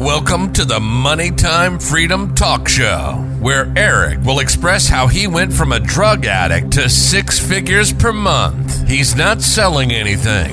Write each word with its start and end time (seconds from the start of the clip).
Welcome 0.00 0.54
to 0.54 0.64
the 0.64 0.80
Money 0.80 1.30
Time 1.30 1.78
Freedom 1.78 2.34
Talk 2.34 2.66
Show, 2.70 3.22
where 3.38 3.70
Eric 3.76 4.24
will 4.24 4.38
express 4.38 4.88
how 4.88 5.06
he 5.08 5.26
went 5.26 5.52
from 5.52 5.72
a 5.72 5.78
drug 5.78 6.24
addict 6.24 6.72
to 6.72 6.88
six 6.88 7.38
figures 7.38 7.92
per 7.92 8.10
month. 8.10 8.88
He's 8.88 9.14
not 9.14 9.42
selling 9.42 9.92
anything. 9.92 10.52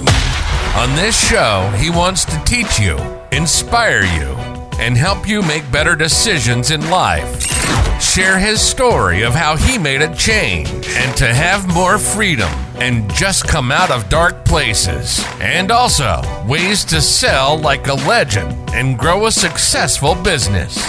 On 0.75 0.93
this 0.97 1.17
show, 1.17 1.73
he 1.77 1.89
wants 1.89 2.25
to 2.25 2.43
teach 2.43 2.77
you, 2.77 2.97
inspire 3.31 4.01
you, 4.01 4.35
and 4.81 4.97
help 4.97 5.25
you 5.25 5.41
make 5.41 5.71
better 5.71 5.95
decisions 5.95 6.69
in 6.69 6.89
life. 6.89 7.86
Share 8.17 8.39
his 8.39 8.59
story 8.59 9.21
of 9.21 9.35
how 9.35 9.55
he 9.55 9.77
made 9.77 10.01
a 10.01 10.11
change 10.15 10.67
and 10.71 11.15
to 11.17 11.31
have 11.31 11.71
more 11.71 11.99
freedom 11.99 12.49
and 12.77 13.07
just 13.13 13.47
come 13.47 13.71
out 13.71 13.91
of 13.91 14.09
dark 14.09 14.43
places. 14.43 15.23
And 15.39 15.69
also, 15.69 16.23
ways 16.47 16.83
to 16.85 16.99
sell 16.99 17.59
like 17.59 17.85
a 17.85 17.93
legend 17.93 18.71
and 18.71 18.97
grow 18.97 19.27
a 19.27 19.31
successful 19.31 20.15
business. 20.15 20.83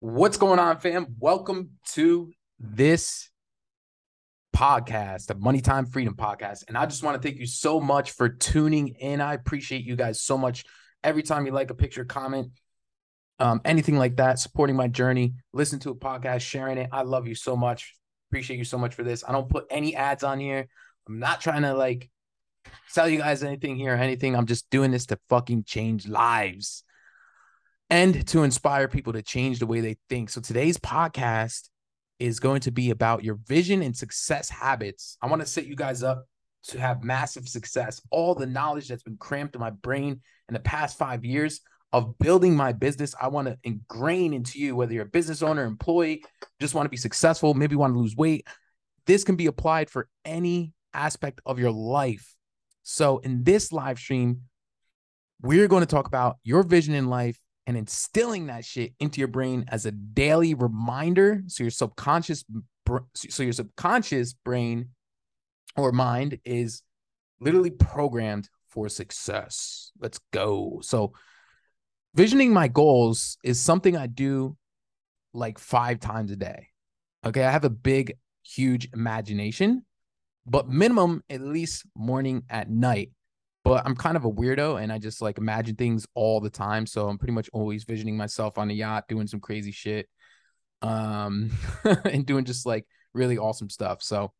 What's 0.00 0.36
going 0.36 0.58
on, 0.58 0.78
fam? 0.78 1.16
Welcome 1.18 1.78
to 1.94 2.34
this 2.60 3.30
podcast, 4.54 5.26
the 5.26 5.34
Money 5.34 5.60
Time 5.60 5.86
Freedom 5.86 6.14
Podcast. 6.14 6.64
And 6.68 6.76
I 6.76 6.86
just 6.86 7.02
want 7.02 7.20
to 7.20 7.26
thank 7.26 7.40
you 7.40 7.46
so 7.46 7.80
much 7.80 8.12
for 8.12 8.28
tuning 8.28 8.88
in. 8.88 9.20
I 9.20 9.34
appreciate 9.34 9.84
you 9.84 9.96
guys 9.96 10.20
so 10.20 10.36
much. 10.38 10.64
Every 11.02 11.22
time 11.22 11.46
you 11.46 11.52
like 11.52 11.70
a 11.70 11.74
picture, 11.74 12.04
comment, 12.04 12.52
um, 13.38 13.60
anything 13.64 13.96
like 13.96 14.16
that, 14.16 14.38
supporting 14.38 14.76
my 14.76 14.88
journey, 14.88 15.34
listen 15.52 15.78
to 15.80 15.90
a 15.90 15.94
podcast, 15.94 16.42
sharing 16.42 16.78
it. 16.78 16.90
I 16.92 17.02
love 17.02 17.26
you 17.26 17.34
so 17.34 17.56
much. 17.56 17.94
Appreciate 18.30 18.58
you 18.58 18.64
so 18.64 18.78
much 18.78 18.94
for 18.94 19.02
this. 19.02 19.24
I 19.26 19.32
don't 19.32 19.48
put 19.48 19.66
any 19.70 19.96
ads 19.96 20.22
on 20.22 20.38
here. 20.38 20.68
I'm 21.08 21.18
not 21.18 21.40
trying 21.40 21.62
to 21.62 21.74
like 21.74 22.08
sell 22.88 23.08
you 23.08 23.18
guys 23.18 23.42
anything 23.42 23.76
here 23.76 23.94
or 23.94 23.98
anything. 23.98 24.36
I'm 24.36 24.46
just 24.46 24.70
doing 24.70 24.90
this 24.90 25.06
to 25.06 25.18
fucking 25.28 25.64
change 25.64 26.06
lives 26.06 26.84
and 27.90 28.26
to 28.28 28.42
inspire 28.42 28.88
people 28.88 29.12
to 29.14 29.22
change 29.22 29.58
the 29.58 29.66
way 29.66 29.80
they 29.80 29.96
think. 30.08 30.30
So 30.30 30.40
today's 30.40 30.78
podcast 30.78 31.68
is 32.18 32.40
going 32.40 32.60
to 32.60 32.70
be 32.70 32.90
about 32.90 33.24
your 33.24 33.38
vision 33.46 33.82
and 33.82 33.96
success 33.96 34.48
habits. 34.48 35.16
I 35.20 35.26
want 35.26 35.42
to 35.42 35.46
set 35.46 35.66
you 35.66 35.76
guys 35.76 36.02
up 36.02 36.26
to 36.64 36.78
have 36.78 37.02
massive 37.02 37.48
success. 37.48 38.00
All 38.10 38.34
the 38.34 38.46
knowledge 38.46 38.88
that's 38.88 39.02
been 39.02 39.16
cramped 39.16 39.54
in 39.54 39.60
my 39.60 39.70
brain 39.70 40.20
in 40.48 40.54
the 40.54 40.60
past 40.60 40.96
five 40.96 41.24
years 41.24 41.60
of 41.92 42.16
building 42.18 42.56
my 42.56 42.72
business, 42.72 43.14
I 43.20 43.28
want 43.28 43.48
to 43.48 43.58
ingrain 43.64 44.32
into 44.32 44.58
you, 44.58 44.74
whether 44.74 44.94
you're 44.94 45.04
a 45.04 45.08
business 45.08 45.42
owner, 45.42 45.64
employee, 45.64 46.24
just 46.60 46.74
want 46.74 46.86
to 46.86 46.90
be 46.90 46.96
successful, 46.96 47.54
maybe 47.54 47.76
want 47.76 47.94
to 47.94 47.98
lose 47.98 48.16
weight. 48.16 48.46
This 49.06 49.24
can 49.24 49.36
be 49.36 49.46
applied 49.46 49.90
for 49.90 50.08
any 50.24 50.72
aspect 50.94 51.40
of 51.44 51.58
your 51.58 51.72
life. 51.72 52.34
So, 52.82 53.18
in 53.18 53.44
this 53.44 53.72
live 53.72 53.98
stream, 53.98 54.42
we're 55.42 55.68
going 55.68 55.82
to 55.82 55.86
talk 55.86 56.06
about 56.06 56.38
your 56.44 56.62
vision 56.62 56.94
in 56.94 57.08
life 57.08 57.38
and 57.66 57.76
instilling 57.76 58.46
that 58.46 58.64
shit 58.64 58.92
into 58.98 59.20
your 59.20 59.28
brain 59.28 59.64
as 59.68 59.86
a 59.86 59.92
daily 59.92 60.54
reminder 60.54 61.42
so 61.46 61.64
your 61.64 61.70
subconscious 61.70 62.44
so 63.14 63.42
your 63.42 63.52
subconscious 63.52 64.32
brain 64.32 64.88
or 65.76 65.92
mind 65.92 66.38
is 66.44 66.82
literally 67.40 67.70
programmed 67.70 68.48
for 68.68 68.88
success. 68.88 69.92
Let's 70.00 70.18
go. 70.32 70.80
So 70.82 71.12
visioning 72.14 72.52
my 72.52 72.68
goals 72.68 73.38
is 73.44 73.60
something 73.60 73.96
i 73.96 74.06
do 74.06 74.56
like 75.32 75.58
5 75.58 75.98
times 76.00 76.30
a 76.30 76.36
day. 76.36 76.68
Okay 77.24 77.44
i 77.44 77.50
have 77.50 77.64
a 77.64 77.70
big 77.70 78.18
huge 78.42 78.88
imagination 78.92 79.84
but 80.44 80.68
minimum 80.68 81.22
at 81.30 81.40
least 81.40 81.86
morning 81.96 82.42
at 82.50 82.68
night 82.68 83.12
but 83.64 83.84
I'm 83.86 83.94
kind 83.94 84.16
of 84.16 84.24
a 84.24 84.30
weirdo 84.30 84.82
and 84.82 84.92
I 84.92 84.98
just 84.98 85.22
like 85.22 85.38
imagine 85.38 85.76
things 85.76 86.06
all 86.14 86.40
the 86.40 86.50
time. 86.50 86.86
So 86.86 87.08
I'm 87.08 87.18
pretty 87.18 87.32
much 87.32 87.48
always 87.52 87.84
visioning 87.84 88.16
myself 88.16 88.58
on 88.58 88.70
a 88.70 88.74
yacht 88.74 89.04
doing 89.08 89.26
some 89.26 89.40
crazy 89.40 89.72
shit. 89.72 90.08
Um 90.80 91.50
and 92.04 92.26
doing 92.26 92.44
just 92.44 92.66
like 92.66 92.86
really 93.14 93.38
awesome 93.38 93.70
stuff. 93.70 94.02
So 94.02 94.32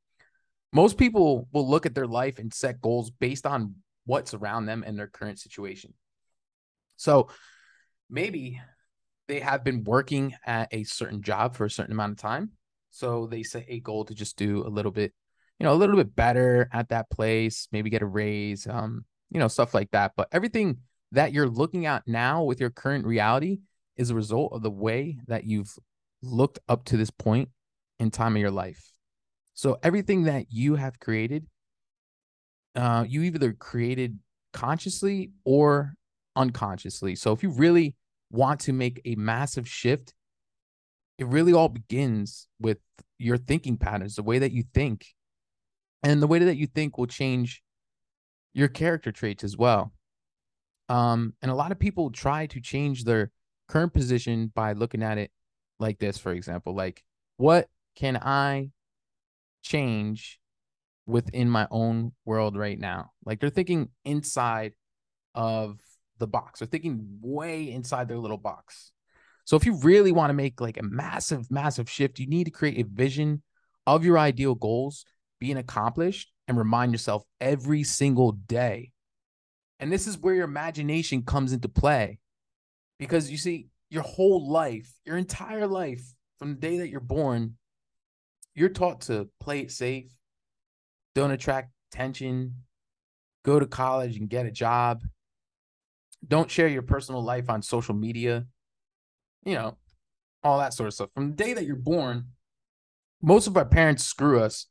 most 0.73 0.97
people 0.97 1.49
will 1.53 1.69
look 1.69 1.87
at 1.87 1.95
their 1.95 2.07
life 2.07 2.39
and 2.39 2.53
set 2.53 2.81
goals 2.81 3.11
based 3.11 3.47
on 3.47 3.77
what's 4.07 4.35
around 4.35 4.67
them 4.67 4.83
and 4.85 4.99
their 4.99 5.07
current 5.07 5.39
situation. 5.39 5.95
So 6.97 7.29
maybe 8.11 8.61
they 9.29 9.41
have 9.41 9.63
been 9.63 9.85
working 9.85 10.35
at 10.45 10.69
a 10.73 10.85
certain 10.85 11.23
job 11.23 11.55
for 11.55 11.65
a 11.65 11.71
certain 11.71 11.93
amount 11.93 12.13
of 12.13 12.19
time. 12.19 12.51
So 12.91 13.27
they 13.27 13.43
set 13.43 13.65
a 13.69 13.81
goal 13.81 14.05
to 14.07 14.15
just 14.15 14.37
do 14.37 14.67
a 14.67 14.69
little 14.69 14.93
bit, 14.93 15.13
you 15.59 15.65
know, 15.65 15.73
a 15.73 15.77
little 15.77 15.97
bit 15.97 16.15
better 16.15 16.69
at 16.73 16.89
that 16.89 17.11
place, 17.11 17.69
maybe 17.73 17.91
get 17.91 18.03
a 18.03 18.07
raise, 18.07 18.67
um, 18.67 19.05
you 19.33 19.39
know, 19.39 19.49
stuff 19.49 19.75
like 19.75 19.91
that. 19.93 20.13
But 20.17 20.29
everything 20.33 20.79
that 21.13 21.33
you're 21.33 21.49
looking 21.49 21.87
at 21.87 22.07
now 22.07 22.43
with 22.43 22.61
your 22.61 22.71
current 22.71 23.07
reality 23.07 23.61
is 23.97 24.11
a 24.11 24.15
result 24.15 24.53
of 24.53 24.63
the 24.63 24.71
way 24.71 25.19
that 25.27 25.45
you've 25.45 25.77
looked 26.23 26.59
up 26.69 26.85
to 26.85 26.97
this 26.97 27.11
point 27.11 27.49
in 27.99 28.11
time 28.11 28.37
of 28.37 28.41
your 28.41 28.51
life. 28.51 28.93
So 29.55 29.79
everything 29.83 30.25
that 30.25 30.47
you 30.51 30.77
have 30.77 30.99
created, 30.99 31.47
uh, 32.75 33.05
you 33.09 33.23
either 33.23 33.53
created 33.53 34.19
consciously 34.53 35.31
or 35.45 35.95
unconsciously. 36.37 37.15
So 37.15 37.33
if 37.33 37.43
you 37.43 37.51
really 37.51 37.95
want 38.31 38.61
to 38.61 38.73
make 38.73 39.01
a 39.05 39.15
massive 39.15 39.69
shift, 39.69 40.15
it 41.19 41.27
really 41.27 41.53
all 41.53 41.69
begins 41.69 42.49
with 42.59 42.79
your 43.19 43.37
thinking 43.37 43.77
patterns, 43.77 44.17
the 44.17 44.23
way 44.23 44.39
that 44.39 44.53
you 44.53 44.65
think. 44.75 45.07
And 46.03 46.21
the 46.21 46.27
way 46.27 46.41
that 46.41 46.57
you 46.57 46.67
think 46.67 46.99
will 46.99 47.07
change 47.07 47.63
your 48.55 48.69
character 48.69 49.13
traits 49.13 49.45
as 49.45 49.57
well. 49.57 49.93
Um, 50.89 51.35
and 51.43 51.51
a 51.51 51.55
lot 51.55 51.73
of 51.73 51.79
people 51.79 52.11
try 52.11 52.47
to 52.47 52.61
change 52.61 53.05
their 53.05 53.31
current 53.69 53.95
position 53.95 54.53
by 54.55 54.73
looking 54.73 55.03
at 55.03 55.19
it 55.19 55.31
like 55.79 55.99
this, 55.99 56.19
for 56.19 56.33
example, 56.33 56.75
like 56.75 57.03
what 57.37 57.69
can 57.97 58.17
I 58.17 58.71
change 59.63 60.39
within 61.07 61.49
my 61.49 61.67
own 61.71 62.13
world 62.25 62.57
right 62.57 62.79
now? 62.79 63.11
Like 63.25 63.41
they're 63.41 63.51
thinking 63.51 63.89
inside 64.05 64.75
of 65.35 65.79
the 66.19 66.27
box. 66.27 66.61
They're 66.61 66.69
thinking 66.69 67.19
way 67.21 67.71
inside 67.71 68.09
their 68.09 68.19
little 68.19 68.37
box. 68.37 68.93
So 69.45 69.57
if 69.57 69.67
you 69.67 69.77
really 69.79 70.13
want 70.13 70.31
to 70.31 70.35
make 70.35 70.61
like 70.61 70.77
a 70.77 70.83
massive, 70.83 71.51
massive 71.51 71.91
shift, 71.91 72.19
you 72.19 72.29
need 72.29 72.45
to 72.45 72.51
create 72.51 72.79
a 72.79 72.89
vision 72.89 73.43
of 73.87 74.05
your 74.05 74.19
ideal 74.19 74.55
goals 74.55 75.05
being 75.41 75.57
accomplished 75.57 76.32
and 76.49 76.59
remind 76.59 76.93
yourself 76.93 77.25
every 77.41 77.85
single 77.85 78.33
day. 78.33 78.93
And 79.81 79.93
this 79.93 80.07
is 80.07 80.19
where 80.19 80.35
your 80.35 80.45
imagination 80.45 81.23
comes 81.23 81.53
into 81.53 81.69
play. 81.69 82.19
Because 82.99 83.31
you 83.31 83.37
see, 83.37 83.69
your 83.91 84.03
whole 84.03 84.49
life, 84.51 84.91
your 85.05 85.17
entire 85.17 85.67
life, 85.67 86.03
from 86.39 86.55
the 86.55 86.61
day 86.61 86.79
that 86.79 86.89
you're 86.89 87.01
born, 87.01 87.57
you're 88.55 88.69
taught 88.69 89.03
to 89.03 89.29
play 89.39 89.61
it 89.61 89.71
safe, 89.71 90.11
don't 91.15 91.31
attract 91.31 91.73
attention, 91.93 92.55
go 93.45 93.59
to 93.59 93.67
college 93.67 94.17
and 94.17 94.29
get 94.29 94.47
a 94.47 94.51
job, 94.51 95.03
don't 96.27 96.51
share 96.51 96.69
your 96.69 96.83
personal 96.83 97.23
life 97.23 97.51
on 97.51 97.63
social 97.63 97.95
media, 97.95 98.47
you 99.45 99.55
know, 99.55 99.77
all 100.43 100.59
that 100.59 100.75
sort 100.75 100.87
of 100.87 100.95
stuff. 100.95 101.11
From 101.15 101.31
the 101.31 101.37
day 101.37 101.53
that 101.55 101.67
you're 101.67 101.77
born, 101.77 102.29
most 103.21 103.47
of 103.47 103.57
our 103.57 103.65
parents 103.65 104.05
screw 104.05 104.41
us 104.41 104.67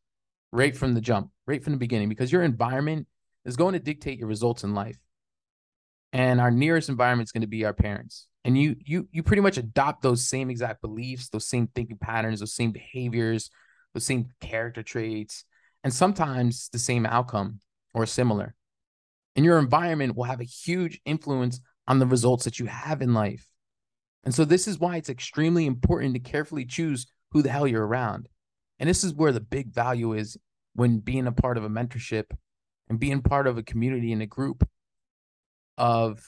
right 0.52 0.76
from 0.76 0.94
the 0.94 1.02
jump, 1.02 1.32
right 1.48 1.64
from 1.64 1.74
the 1.74 1.80
beginning, 1.80 2.10
because 2.10 2.32
your 2.32 2.44
environment 2.44 3.08
is 3.46 3.56
going 3.56 3.74
to 3.74 3.80
dictate 3.80 4.20
your 4.20 4.28
results 4.28 4.64
in 4.64 4.74
life. 4.74 4.98
And 6.14 6.42
our 6.42 6.52
nearest 6.52 6.90
environment 6.90 7.28
is 7.28 7.32
going 7.32 7.42
to 7.42 7.48
be 7.48 7.66
our 7.66 7.74
parents. 7.74 8.28
And 8.44 8.58
you 8.58 8.76
you 8.84 9.08
you 9.12 9.24
pretty 9.24 9.42
much 9.42 9.58
adopt 9.58 10.02
those 10.02 10.28
same 10.28 10.50
exact 10.50 10.82
beliefs, 10.82 11.30
those 11.30 11.48
same 11.48 11.68
thinking 11.68 11.98
patterns, 11.98 12.40
those 12.40 12.56
same 12.56 12.72
behaviors, 12.72 13.50
those 13.94 14.06
same 14.06 14.28
character 14.42 14.84
traits, 14.84 15.46
and 15.84 15.94
sometimes 15.94 16.70
the 16.70 16.80
same 16.80 17.06
outcome 17.06 17.60
or 17.94 18.06
similar. 18.06 18.56
And 19.36 19.46
your 19.46 19.60
environment 19.60 20.16
will 20.16 20.26
have 20.26 20.42
a 20.42 20.46
huge 20.46 21.00
influence 21.06 21.62
on 21.88 22.00
the 22.00 22.08
results 22.08 22.44
that 22.46 22.60
you 22.60 22.66
have 22.66 23.02
in 23.02 23.14
life. 23.14 23.48
And 24.24 24.34
so 24.36 24.46
this 24.46 24.68
is 24.68 24.80
why 24.80 24.98
it's 24.98 25.10
extremely 25.10 25.66
important 25.66 26.14
to 26.14 26.20
carefully 26.20 26.66
choose 26.66 27.08
who 27.32 27.42
the 27.42 27.50
hell 27.50 27.68
you're 27.68 27.86
around. 27.86 28.28
And 28.82 28.90
this 28.90 29.04
is 29.04 29.14
where 29.14 29.32
the 29.32 29.40
big 29.40 29.72
value 29.72 30.14
is 30.14 30.38
when 30.74 30.98
being 30.98 31.28
a 31.28 31.32
part 31.32 31.60
of 31.60 31.64
a 31.64 31.70
mentorship 31.70 32.32
and 32.90 33.00
being 33.00 33.22
part 33.22 33.46
of 33.46 33.60
a 33.60 33.64
community 33.64 34.12
and 34.12 34.24
a 34.24 34.26
group 34.26 34.68
of 35.78 36.26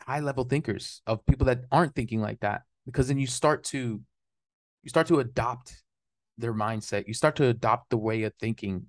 high 0.00 0.20
level 0.20 0.44
thinkers, 0.44 1.02
of 1.06 1.24
people 1.26 1.44
that 1.44 1.66
aren't 1.70 1.94
thinking 1.94 2.22
like 2.22 2.40
that. 2.40 2.62
Because 2.86 3.08
then 3.08 3.18
you 3.18 3.26
start 3.26 3.64
to 3.64 4.00
you 4.82 4.88
start 4.88 5.08
to 5.08 5.20
adopt 5.20 5.82
their 6.38 6.54
mindset. 6.54 7.06
You 7.06 7.12
start 7.12 7.36
to 7.36 7.48
adopt 7.48 7.90
the 7.90 7.98
way 7.98 8.22
of 8.22 8.32
thinking. 8.40 8.86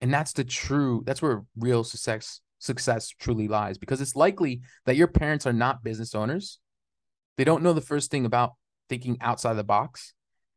And 0.00 0.12
that's 0.12 0.32
the 0.32 0.44
true, 0.44 1.02
that's 1.04 1.20
where 1.20 1.44
real 1.58 1.84
success 1.84 2.40
success 2.58 3.10
truly 3.10 3.48
lies 3.48 3.76
because 3.76 4.00
it's 4.00 4.16
likely 4.16 4.62
that 4.86 4.96
your 4.96 5.08
parents 5.08 5.46
are 5.46 5.52
not 5.52 5.84
business 5.84 6.14
owners. 6.14 6.58
They 7.36 7.44
don't 7.44 7.62
know 7.62 7.74
the 7.74 7.82
first 7.82 8.10
thing 8.10 8.24
about 8.24 8.54
thinking 8.88 9.18
outside 9.20 9.54
the 9.54 9.64
box 9.64 10.14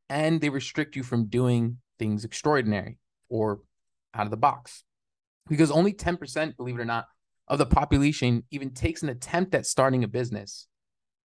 and 0.10 0.42
they 0.42 0.50
restrict 0.50 0.96
you 0.96 1.04
from 1.04 1.26
doing 1.26 1.78
things 2.00 2.24
extraordinary 2.24 2.98
or 3.30 3.60
out 4.14 4.26
of 4.26 4.32
the 4.32 4.38
box. 4.38 4.84
Because 5.48 5.72
only 5.72 5.94
10%, 5.94 6.58
believe 6.58 6.78
it 6.78 6.82
or 6.82 6.86
not, 6.86 7.08
of 7.48 7.60
the 7.60 7.66
population 7.66 8.44
even 8.52 8.72
takes 8.72 9.04
an 9.04 9.10
attempt 9.10 9.56
at 9.56 9.66
starting 9.66 10.04
a 10.04 10.08
business. 10.08 10.68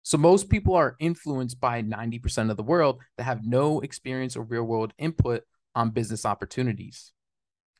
So 0.03 0.17
most 0.17 0.49
people 0.49 0.75
are 0.75 0.95
influenced 0.99 1.59
by 1.59 1.81
90% 1.81 2.49
of 2.49 2.57
the 2.57 2.63
world 2.63 2.99
that 3.17 3.23
have 3.23 3.45
no 3.45 3.81
experience 3.81 4.35
or 4.35 4.43
real 4.43 4.63
world 4.63 4.93
input 4.97 5.43
on 5.75 5.91
business 5.91 6.25
opportunities. 6.25 7.11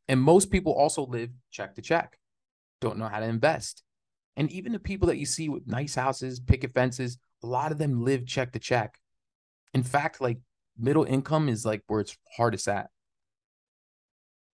And 0.08 0.22
most 0.22 0.52
people 0.52 0.74
also 0.74 1.06
live 1.06 1.30
check 1.52 1.76
to 1.76 1.82
check, 1.82 2.18
don't 2.80 2.98
know 2.98 3.08
how 3.08 3.20
to 3.20 3.26
invest. 3.26 3.84
And 4.36 4.52
even 4.52 4.72
the 4.72 4.80
people 4.80 5.08
that 5.08 5.18
you 5.18 5.26
see 5.26 5.50
with 5.50 5.68
nice 5.68 5.96
houses, 5.96 6.40
picket 6.40 6.74
fences, 6.74 7.18
a 7.44 7.48
lot 7.48 7.72
of 7.72 7.78
them 7.78 8.04
live 8.04 8.26
check 8.26 8.54
to 8.54 8.60
check. 8.60 8.98
In 9.74 9.84
fact, 9.84 10.22
like 10.22 10.40
middle 10.78 11.04
income 11.04 11.50
is 11.50 11.66
like 11.66 11.84
where 11.88 12.02
it's 12.02 12.18
hardest 12.36 12.68
at. 12.68 12.90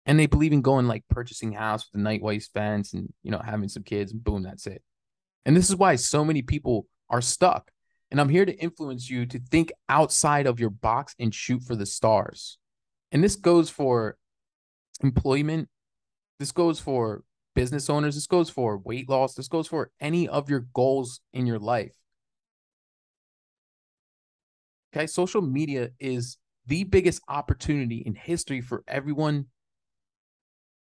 And 0.06 0.20
they 0.20 0.26
believe 0.26 0.54
in 0.54 0.62
going 0.62 0.88
like 0.88 1.04
purchasing 1.10 1.54
house 1.54 1.86
with 1.86 2.00
a 2.00 2.04
night 2.04 2.22
white 2.22 2.44
fence 2.54 2.94
and 2.94 3.14
you 3.24 3.32
know 3.32 3.42
having 3.44 3.70
some 3.70 3.84
kids 3.84 4.12
and 4.12 4.24
boom, 4.24 4.44
that's 4.44 4.68
it. 4.68 4.82
And 5.46 5.56
this 5.56 5.70
is 5.70 5.76
why 5.76 5.96
so 5.96 6.24
many 6.26 6.42
people 6.42 6.88
are 7.10 7.22
stuck. 7.22 7.72
And 8.10 8.20
I'm 8.20 8.30
here 8.30 8.46
to 8.46 8.58
influence 8.58 9.10
you 9.10 9.26
to 9.28 9.40
think 9.40 9.72
outside 9.88 10.46
of 10.46 10.60
your 10.60 10.70
box 10.70 11.16
and 11.18 11.34
shoot 11.34 11.64
for 11.64 11.76
the 11.76 11.86
stars. 11.86 12.58
And 13.12 13.24
this 13.24 13.36
goes 13.36 13.70
for 13.70 14.18
employment. 15.02 15.70
This 16.40 16.52
goes 16.52 16.80
for 16.80 17.24
business 17.56 17.90
owners. 17.90 18.16
This 18.16 18.28
goes 18.28 18.50
for 18.50 18.78
weight 18.78 19.08
loss. 19.10 19.34
This 19.34 19.48
goes 19.48 19.68
for 19.68 19.92
any 20.00 20.28
of 20.28 20.50
your 20.50 20.68
goals 20.74 21.22
in 21.34 21.46
your 21.46 21.60
life. 21.60 21.96
Okay. 24.94 25.08
Social 25.08 25.42
media 25.42 25.90
is 26.00 26.38
the 26.68 26.84
biggest 26.84 27.22
opportunity 27.28 27.98
in 27.98 28.14
history 28.14 28.62
for 28.62 28.84
everyone 28.88 29.48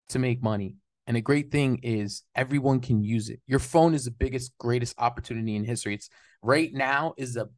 to 0.09 0.19
make 0.19 0.43
money. 0.43 0.75
And 1.07 1.17
a 1.17 1.21
great 1.21 1.51
thing 1.51 1.79
is 1.83 2.23
everyone 2.35 2.79
can 2.79 3.03
use 3.03 3.29
it. 3.29 3.39
Your 3.47 3.59
phone 3.59 3.93
is 3.93 4.05
the 4.05 4.11
biggest, 4.11 4.57
greatest 4.57 4.95
opportunity 4.97 5.55
in 5.55 5.63
history. 5.63 5.95
It's 5.95 6.09
right 6.41 6.71
now 6.73 7.13
is 7.17 7.33
the 7.33 7.49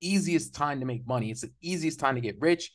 easiest 0.00 0.54
time 0.54 0.80
to 0.80 0.86
make 0.86 1.06
money. 1.06 1.30
It's 1.30 1.40
the 1.40 1.52
easiest 1.60 2.00
time 2.00 2.16
to 2.16 2.20
get 2.20 2.36
rich. 2.40 2.70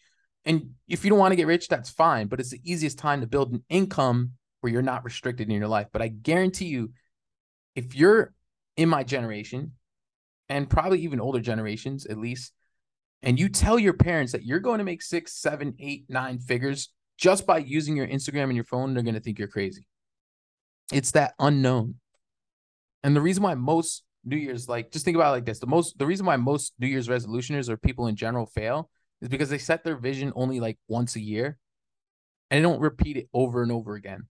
And 0.45 0.71
if 0.88 1.03
you 1.03 1.09
don't 1.09 1.19
want 1.19 1.33
to 1.33 1.35
get 1.35 1.47
rich, 1.47 1.68
that's 1.68 1.89
fine. 1.89 2.27
But 2.27 2.39
it's 2.39 2.51
the 2.51 2.62
easiest 2.63 2.97
time 2.97 3.21
to 3.21 3.27
build 3.27 3.51
an 3.51 3.63
income 3.69 4.31
where 4.62 4.71
you're 4.71 4.81
not 4.81 5.03
restricted 5.03 5.50
in 5.50 5.56
your 5.56 5.68
life. 5.68 5.88
But 5.91 6.01
I 6.01 6.07
guarantee 6.07 6.65
you, 6.65 6.91
if 7.75 7.95
you're 7.95 8.33
in 8.75 8.89
my 8.89 9.03
generation 9.03 9.74
and 10.50 10.69
probably 10.69 11.01
even 11.01 11.19
older 11.19 11.41
generations 11.41 12.06
at 12.06 12.18
least, 12.18 12.53
and 13.24 13.40
you 13.40 13.50
tell 13.50 13.80
your 13.80 13.94
parents 13.94 14.31
that 14.31 14.46
you're 14.46 14.60
going 14.60 14.78
to 14.78 14.84
make 14.84 15.02
six, 15.02 15.34
seven, 15.34 15.75
eight, 15.80 16.06
nine 16.08 16.40
figures 16.40 16.90
just 17.18 17.48
by 17.48 17.58
using 17.58 17.96
your 17.96 18.08
Instagram 18.08 18.44
and 18.44 18.56
your 18.56 18.64
phone, 18.64 18.94
they're 18.94 19.04
going 19.04 19.16
to 19.16 19.19
think 19.19 19.40
you're 19.40 19.48
crazy. 19.48 19.86
It's 20.94 21.12
that 21.12 21.34
unknown. 21.40 21.96
And 23.04 23.16
the 23.16 23.22
reason 23.22 23.44
why 23.44 23.56
most 23.56 24.04
New 24.24 24.38
Year's, 24.38 24.69
like, 24.69 24.92
just 24.92 25.06
think 25.06 25.16
about 25.16 25.31
like 25.31 25.46
this 25.46 25.60
the 25.60 25.68
most, 25.68 25.98
the 25.98 26.06
reason 26.06 26.25
why 26.25 26.36
most 26.36 26.74
New 26.80 26.88
Year's 26.88 27.08
resolutioners 27.08 27.69
or 27.69 27.78
people 27.78 28.08
in 28.08 28.16
general 28.16 28.46
fail 28.46 28.90
is 29.22 29.30
because 29.30 29.50
they 29.50 29.58
set 29.58 29.84
their 29.84 29.98
vision 29.98 30.31
only 30.36 30.60
like 30.60 30.78
once 30.88 31.16
a 31.16 31.22
year 31.22 31.58
and 32.52 32.58
they 32.58 32.62
don't 32.62 32.80
repeat 32.80 33.18
it 33.18 33.30
over 33.34 33.63
and 33.63 33.72
over 33.72 33.96
again. 33.96 34.28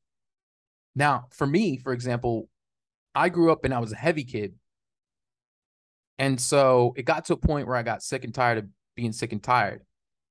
Now, 0.96 1.28
for 1.32 1.46
me, 1.46 1.78
for 1.78 1.94
example, 1.94 2.50
I 3.14 3.30
grew 3.30 3.52
up 3.52 3.66
and 3.66 3.74
I 3.74 3.80
was 3.80 3.92
a 3.92 3.98
heavy 3.98 4.24
kid. 4.24 4.56
And 6.20 6.40
so 6.40 6.94
it 6.98 7.04
got 7.04 7.26
to 7.26 7.34
a 7.34 7.38
point 7.38 7.68
where 7.68 7.76
I 7.76 7.84
got 7.84 8.02
sick 8.02 8.24
and 8.24 8.34
tired 8.34 8.58
of 8.60 8.66
being 8.98 9.14
sick 9.14 9.32
and 9.32 9.42
tired. 9.42 9.84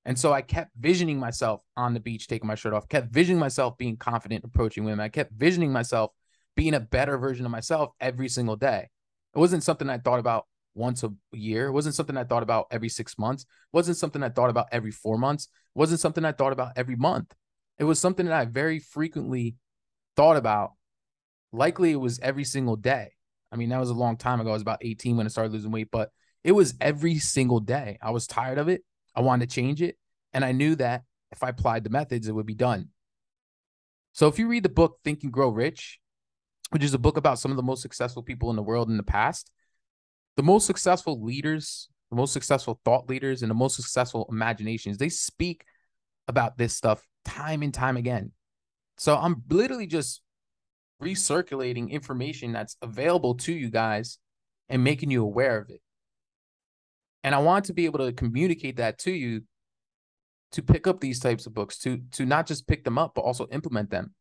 And 0.04 0.18
so 0.18 0.32
I 0.32 0.42
kept 0.42 0.72
visioning 0.78 1.18
myself 1.18 1.62
on 1.76 1.94
the 1.94 2.00
beach, 2.00 2.28
taking 2.28 2.46
my 2.46 2.54
shirt 2.54 2.74
off, 2.74 2.88
kept 2.88 3.10
visioning 3.10 3.40
myself 3.40 3.78
being 3.78 3.96
confident 3.96 4.44
approaching 4.44 4.84
women. 4.84 5.00
I 5.00 5.08
kept 5.08 5.32
visioning 5.32 5.72
myself 5.72 6.10
being 6.54 6.74
a 6.74 6.80
better 6.80 7.16
version 7.16 7.46
of 7.46 7.50
myself 7.50 7.92
every 8.00 8.28
single 8.28 8.56
day. 8.56 8.88
It 9.34 9.38
wasn't 9.38 9.64
something 9.64 9.88
I 9.88 9.98
thought 9.98 10.18
about 10.18 10.46
once 10.74 11.02
a 11.02 11.12
year. 11.32 11.66
It 11.66 11.72
wasn't 11.72 11.94
something 11.94 12.16
I 12.16 12.24
thought 12.24 12.42
about 12.42 12.66
every 12.70 12.88
six 12.88 13.18
months. 13.18 13.44
It 13.44 13.76
wasn't 13.76 13.96
something 13.96 14.22
I 14.22 14.28
thought 14.28 14.50
about 14.50 14.68
every 14.70 14.92
four 14.92 15.18
months. 15.18 15.44
It 15.44 15.78
wasn't 15.78 16.00
something 16.00 16.24
I 16.24 16.32
thought 16.32 16.52
about 16.52 16.72
every 16.76 16.96
month. 16.96 17.34
It 17.78 17.84
was 17.84 17.98
something 17.98 18.26
that 18.26 18.34
I 18.34 18.44
very 18.44 18.78
frequently 18.78 19.56
thought 20.14 20.36
about. 20.36 20.72
Likely 21.52 21.92
it 21.92 21.96
was 21.96 22.20
every 22.20 22.44
single 22.44 22.76
day. 22.76 23.12
I 23.50 23.56
mean, 23.56 23.70
that 23.70 23.80
was 23.80 23.90
a 23.90 23.94
long 23.94 24.16
time 24.16 24.40
ago. 24.40 24.50
I 24.50 24.54
was 24.54 24.62
about 24.62 24.82
18 24.82 25.16
when 25.16 25.26
I 25.26 25.30
started 25.30 25.52
losing 25.52 25.72
weight, 25.72 25.88
but 25.90 26.10
it 26.46 26.52
was 26.52 26.74
every 26.80 27.18
single 27.18 27.58
day. 27.58 27.98
I 28.00 28.12
was 28.12 28.28
tired 28.28 28.58
of 28.58 28.68
it. 28.68 28.82
I 29.16 29.20
wanted 29.20 29.50
to 29.50 29.54
change 29.54 29.82
it. 29.82 29.96
And 30.32 30.44
I 30.44 30.52
knew 30.52 30.76
that 30.76 31.02
if 31.32 31.42
I 31.42 31.48
applied 31.48 31.82
the 31.82 31.90
methods, 31.90 32.28
it 32.28 32.32
would 32.32 32.46
be 32.46 32.54
done. 32.54 32.90
So 34.12 34.28
if 34.28 34.38
you 34.38 34.46
read 34.46 34.62
the 34.62 34.68
book 34.68 34.98
Think 35.02 35.24
and 35.24 35.32
Grow 35.32 35.48
Rich, 35.48 35.98
which 36.70 36.84
is 36.84 36.94
a 36.94 37.00
book 37.00 37.16
about 37.16 37.40
some 37.40 37.50
of 37.50 37.56
the 37.56 37.64
most 37.64 37.82
successful 37.82 38.22
people 38.22 38.48
in 38.50 38.56
the 38.56 38.62
world 38.62 38.88
in 38.88 38.96
the 38.96 39.02
past, 39.02 39.50
the 40.36 40.44
most 40.44 40.66
successful 40.66 41.20
leaders, 41.20 41.88
the 42.10 42.16
most 42.16 42.32
successful 42.32 42.80
thought 42.84 43.08
leaders, 43.08 43.42
and 43.42 43.50
the 43.50 43.54
most 43.54 43.74
successful 43.74 44.24
imaginations, 44.30 44.98
they 44.98 45.08
speak 45.08 45.64
about 46.28 46.58
this 46.58 46.76
stuff 46.76 47.04
time 47.24 47.64
and 47.64 47.74
time 47.74 47.96
again. 47.96 48.30
So 48.98 49.16
I'm 49.16 49.42
literally 49.50 49.88
just 49.88 50.22
recirculating 51.02 51.90
information 51.90 52.52
that's 52.52 52.76
available 52.82 53.34
to 53.34 53.52
you 53.52 53.68
guys 53.68 54.18
and 54.68 54.84
making 54.84 55.10
you 55.10 55.24
aware 55.24 55.58
of 55.58 55.70
it. 55.70 55.80
And 57.26 57.34
I 57.34 57.38
want 57.38 57.64
to 57.64 57.72
be 57.72 57.86
able 57.86 57.98
to 57.98 58.12
communicate 58.12 58.76
that 58.76 58.98
to 59.00 59.10
you 59.10 59.42
to 60.52 60.62
pick 60.62 60.86
up 60.86 61.00
these 61.00 61.18
types 61.18 61.44
of 61.44 61.54
books, 61.54 61.76
to 61.78 62.00
to 62.12 62.24
not 62.24 62.46
just 62.46 62.68
pick 62.68 62.84
them 62.84 62.98
up, 62.98 63.16
but 63.16 63.22
also 63.22 63.48
implement 63.50 63.90
them. 63.90 64.14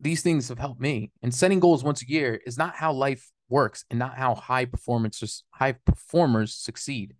These 0.00 0.20
things 0.20 0.50
have 0.50 0.58
helped 0.58 0.82
me. 0.82 1.12
And 1.22 1.34
setting 1.34 1.60
goals 1.60 1.82
once 1.82 2.02
a 2.02 2.08
year 2.08 2.38
is 2.44 2.58
not 2.58 2.74
how 2.76 2.92
life 2.92 3.32
works 3.48 3.86
and 3.88 3.98
not 3.98 4.18
how 4.18 4.34
high 4.34 4.66
performance 4.66 5.42
high 5.52 5.72
performers 5.72 6.54
succeed. 6.54 7.14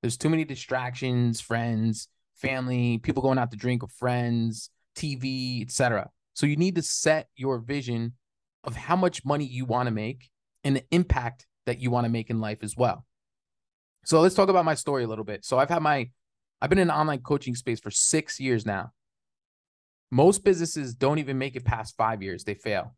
There's 0.00 0.16
too 0.16 0.30
many 0.30 0.46
distractions, 0.46 1.42
friends, 1.42 2.08
family, 2.34 2.96
people 2.96 3.22
going 3.22 3.38
out 3.38 3.50
to 3.50 3.58
drink 3.58 3.82
with 3.82 3.92
friends, 3.92 4.70
TV, 4.96 5.60
etc. 5.60 6.08
So 6.32 6.46
you 6.46 6.56
need 6.56 6.76
to 6.76 6.82
set 6.82 7.28
your 7.36 7.58
vision 7.58 8.14
of 8.64 8.76
how 8.76 8.96
much 8.96 9.26
money 9.26 9.44
you 9.44 9.66
want 9.66 9.88
to 9.88 9.94
make 9.94 10.30
and 10.64 10.74
the 10.74 10.84
impact 10.90 11.46
that 11.66 11.80
you 11.80 11.90
want 11.90 12.06
to 12.06 12.10
make 12.10 12.30
in 12.30 12.40
life 12.40 12.62
as 12.62 12.78
well. 12.78 13.04
So 14.04 14.20
let's 14.20 14.34
talk 14.34 14.48
about 14.48 14.64
my 14.64 14.74
story 14.74 15.04
a 15.04 15.08
little 15.08 15.24
bit. 15.24 15.44
So 15.44 15.58
I've 15.58 15.68
had 15.68 15.82
my 15.82 16.10
I've 16.60 16.70
been 16.70 16.78
in 16.78 16.90
online 16.90 17.20
coaching 17.20 17.54
space 17.54 17.80
for 17.80 17.90
6 17.90 18.40
years 18.40 18.64
now. 18.64 18.92
Most 20.10 20.44
businesses 20.44 20.94
don't 20.94 21.18
even 21.18 21.38
make 21.38 21.56
it 21.56 21.64
past 21.64 21.96
5 21.96 22.22
years. 22.22 22.44
They 22.44 22.54
fail. 22.54 22.94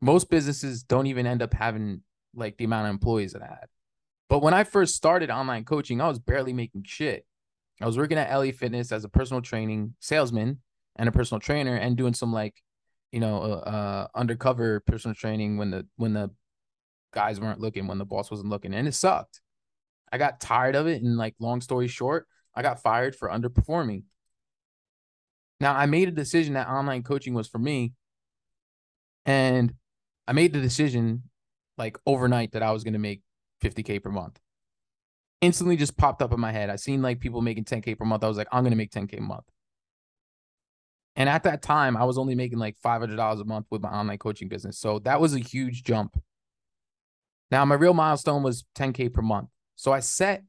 Most 0.00 0.30
businesses 0.30 0.82
don't 0.82 1.06
even 1.06 1.26
end 1.26 1.42
up 1.42 1.52
having 1.52 2.02
like 2.34 2.56
the 2.56 2.64
amount 2.64 2.86
of 2.86 2.90
employees 2.90 3.32
that 3.32 3.42
I 3.42 3.46
had. 3.46 3.66
But 4.28 4.40
when 4.40 4.54
I 4.54 4.64
first 4.64 4.94
started 4.94 5.30
online 5.30 5.64
coaching, 5.64 6.00
I 6.00 6.08
was 6.08 6.18
barely 6.18 6.52
making 6.52 6.84
shit. 6.84 7.24
I 7.80 7.86
was 7.86 7.98
working 7.98 8.18
at 8.18 8.34
LA 8.34 8.52
Fitness 8.52 8.92
as 8.92 9.04
a 9.04 9.08
personal 9.08 9.42
training 9.42 9.94
salesman 10.00 10.60
and 10.96 11.08
a 11.08 11.12
personal 11.12 11.40
trainer 11.40 11.76
and 11.76 11.96
doing 11.96 12.14
some 12.14 12.32
like, 12.32 12.54
you 13.12 13.20
know, 13.20 13.42
uh, 13.42 13.70
uh, 13.70 14.06
undercover 14.14 14.80
personal 14.80 15.14
training 15.14 15.58
when 15.58 15.70
the 15.70 15.86
when 15.96 16.14
the 16.14 16.30
guys 17.12 17.40
weren't 17.40 17.60
looking, 17.60 17.86
when 17.86 17.98
the 17.98 18.04
boss 18.04 18.30
wasn't 18.30 18.48
looking, 18.48 18.74
and 18.74 18.88
it 18.88 18.94
sucked. 18.94 19.40
I 20.12 20.18
got 20.18 20.40
tired 20.40 20.76
of 20.76 20.86
it, 20.86 21.02
and 21.02 21.16
like, 21.16 21.34
long 21.38 21.60
story 21.60 21.88
short, 21.88 22.26
I 22.54 22.62
got 22.62 22.82
fired 22.82 23.14
for 23.14 23.28
underperforming. 23.28 24.04
Now 25.60 25.74
I 25.74 25.86
made 25.86 26.08
a 26.08 26.12
decision 26.12 26.54
that 26.54 26.68
online 26.68 27.02
coaching 27.02 27.34
was 27.34 27.48
for 27.48 27.58
me, 27.58 27.94
and 29.24 29.74
I 30.28 30.32
made 30.32 30.52
the 30.52 30.60
decision 30.60 31.24
like 31.78 31.98
overnight 32.06 32.52
that 32.52 32.62
I 32.62 32.72
was 32.72 32.84
going 32.84 32.94
to 32.94 32.98
make 32.98 33.22
50k 33.62 34.02
per 34.02 34.10
month 34.10 34.40
instantly 35.40 35.76
just 35.76 35.96
popped 35.96 36.22
up 36.22 36.32
in 36.32 36.40
my 36.40 36.52
head. 36.52 36.70
I 36.70 36.76
seen 36.76 37.02
like 37.02 37.20
people 37.20 37.42
making 37.42 37.64
10K 37.64 37.96
per 37.96 38.04
month. 38.04 38.24
I 38.24 38.28
was 38.28 38.36
like, 38.36 38.48
I'm 38.52 38.64
gonna 38.64 38.76
make 38.76 38.90
10K 38.90 39.18
a 39.18 39.22
month. 39.22 39.44
And 41.14 41.28
at 41.28 41.44
that 41.44 41.62
time, 41.62 41.96
I 41.96 42.04
was 42.04 42.18
only 42.18 42.34
making 42.34 42.58
like 42.58 42.76
$500 42.84 43.40
a 43.40 43.44
month 43.44 43.66
with 43.70 43.82
my 43.82 43.88
online 43.88 44.18
coaching 44.18 44.48
business. 44.48 44.78
So 44.78 44.98
that 45.00 45.20
was 45.20 45.34
a 45.34 45.38
huge 45.38 45.82
jump. 45.82 46.20
Now, 47.50 47.64
my 47.64 47.74
real 47.74 47.94
milestone 47.94 48.42
was 48.42 48.64
10K 48.74 49.12
per 49.12 49.22
month. 49.22 49.48
So 49.76 49.92
I 49.92 50.00
set 50.00 50.42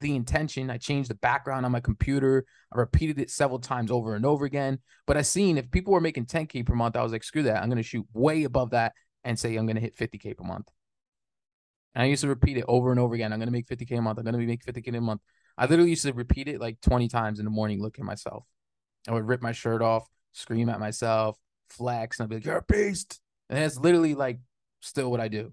the 0.00 0.16
intention. 0.16 0.68
I 0.70 0.78
changed 0.78 1.10
the 1.10 1.14
background 1.14 1.64
on 1.64 1.72
my 1.72 1.80
computer. 1.80 2.44
I 2.72 2.78
repeated 2.78 3.20
it 3.20 3.30
several 3.30 3.60
times 3.60 3.90
over 3.90 4.16
and 4.16 4.26
over 4.26 4.44
again. 4.44 4.80
But 5.06 5.16
I 5.16 5.22
seen 5.22 5.58
if 5.58 5.70
people 5.70 5.92
were 5.92 6.00
making 6.00 6.26
10K 6.26 6.66
per 6.66 6.74
month, 6.74 6.96
I 6.96 7.02
was 7.02 7.12
like, 7.12 7.22
screw 7.22 7.44
that. 7.44 7.62
I'm 7.62 7.68
going 7.68 7.76
to 7.76 7.82
shoot 7.82 8.06
way 8.12 8.44
above 8.44 8.70
that 8.70 8.92
and 9.22 9.38
say 9.38 9.54
I'm 9.56 9.66
going 9.66 9.76
to 9.76 9.82
hit 9.82 9.96
50K 9.96 10.36
per 10.36 10.44
month. 10.44 10.68
And 11.94 12.02
I 12.02 12.06
used 12.06 12.22
to 12.22 12.28
repeat 12.28 12.56
it 12.56 12.64
over 12.68 12.90
and 12.90 12.98
over 12.98 13.14
again. 13.14 13.32
I'm 13.32 13.38
gonna 13.38 13.50
make 13.50 13.66
50k 13.66 13.98
a 13.98 14.02
month. 14.02 14.18
I'm 14.18 14.24
gonna 14.24 14.38
make 14.38 14.64
50k 14.64 14.96
a 14.96 15.00
month. 15.00 15.20
I 15.58 15.66
literally 15.66 15.90
used 15.90 16.04
to 16.04 16.12
repeat 16.12 16.48
it 16.48 16.60
like 16.60 16.80
20 16.80 17.08
times 17.08 17.38
in 17.38 17.44
the 17.44 17.50
morning, 17.50 17.82
looking 17.82 18.04
at 18.04 18.06
myself. 18.06 18.44
I 19.06 19.12
would 19.12 19.26
rip 19.26 19.42
my 19.42 19.52
shirt 19.52 19.82
off, 19.82 20.08
scream 20.32 20.68
at 20.68 20.80
myself, 20.80 21.38
flex, 21.68 22.18
and 22.18 22.24
I'd 22.24 22.30
be 22.30 22.36
like, 22.36 22.44
"You're 22.44 22.56
a 22.58 22.62
beast." 22.62 23.20
And 23.50 23.58
that's 23.58 23.76
literally 23.76 24.14
like 24.14 24.38
still 24.80 25.10
what 25.10 25.20
I 25.20 25.28
do. 25.28 25.52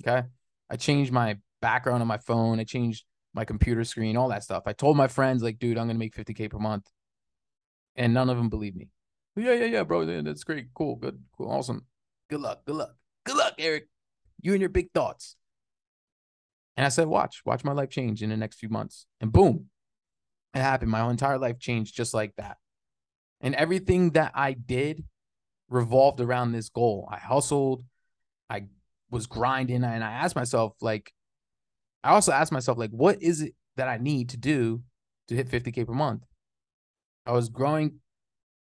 Okay, 0.00 0.26
I 0.68 0.76
changed 0.76 1.12
my 1.12 1.38
background 1.60 2.02
on 2.02 2.08
my 2.08 2.18
phone. 2.18 2.60
I 2.60 2.64
changed 2.64 3.04
my 3.34 3.44
computer 3.44 3.84
screen, 3.84 4.16
all 4.16 4.28
that 4.28 4.44
stuff. 4.44 4.64
I 4.66 4.72
told 4.72 4.96
my 4.96 5.08
friends 5.08 5.42
like, 5.42 5.58
"Dude, 5.58 5.78
I'm 5.78 5.86
gonna 5.86 5.98
make 5.98 6.14
50k 6.14 6.48
per 6.48 6.58
month." 6.58 6.86
And 7.96 8.14
none 8.14 8.30
of 8.30 8.36
them 8.36 8.48
believe 8.48 8.76
me. 8.76 8.90
Yeah, 9.36 9.54
yeah, 9.54 9.66
yeah, 9.66 9.82
bro. 9.84 10.02
Yeah, 10.02 10.22
that's 10.22 10.44
great. 10.44 10.68
Cool. 10.74 10.96
Good. 10.96 11.22
Cool. 11.36 11.50
Awesome. 11.50 11.86
Good 12.30 12.40
luck. 12.40 12.64
Good 12.64 12.76
luck. 12.76 12.94
Good 13.24 13.36
luck, 13.36 13.54
Eric. 13.58 13.88
You 14.40 14.52
and 14.52 14.60
your 14.60 14.68
big 14.68 14.92
thoughts. 14.92 15.36
And 16.76 16.86
I 16.86 16.90
said, 16.90 17.08
watch, 17.08 17.42
watch 17.44 17.64
my 17.64 17.72
life 17.72 17.90
change 17.90 18.22
in 18.22 18.30
the 18.30 18.36
next 18.36 18.58
few 18.58 18.68
months. 18.68 19.06
And 19.20 19.32
boom, 19.32 19.66
it 20.54 20.60
happened. 20.60 20.92
My 20.92 21.08
entire 21.10 21.38
life 21.38 21.58
changed 21.58 21.96
just 21.96 22.14
like 22.14 22.36
that. 22.36 22.56
And 23.40 23.54
everything 23.56 24.10
that 24.10 24.32
I 24.34 24.52
did 24.52 25.04
revolved 25.68 26.20
around 26.20 26.52
this 26.52 26.68
goal. 26.68 27.08
I 27.10 27.18
hustled, 27.18 27.84
I 28.48 28.66
was 29.10 29.26
grinding, 29.26 29.84
and 29.84 30.04
I 30.04 30.12
asked 30.12 30.36
myself, 30.36 30.74
like, 30.80 31.12
I 32.04 32.10
also 32.10 32.32
asked 32.32 32.52
myself, 32.52 32.78
like, 32.78 32.90
what 32.90 33.22
is 33.22 33.42
it 33.42 33.54
that 33.76 33.88
I 33.88 33.98
need 33.98 34.30
to 34.30 34.36
do 34.36 34.82
to 35.28 35.34
hit 35.34 35.48
50K 35.48 35.86
per 35.86 35.92
month? 35.92 36.24
I 37.26 37.32
was 37.32 37.48
growing, 37.48 38.00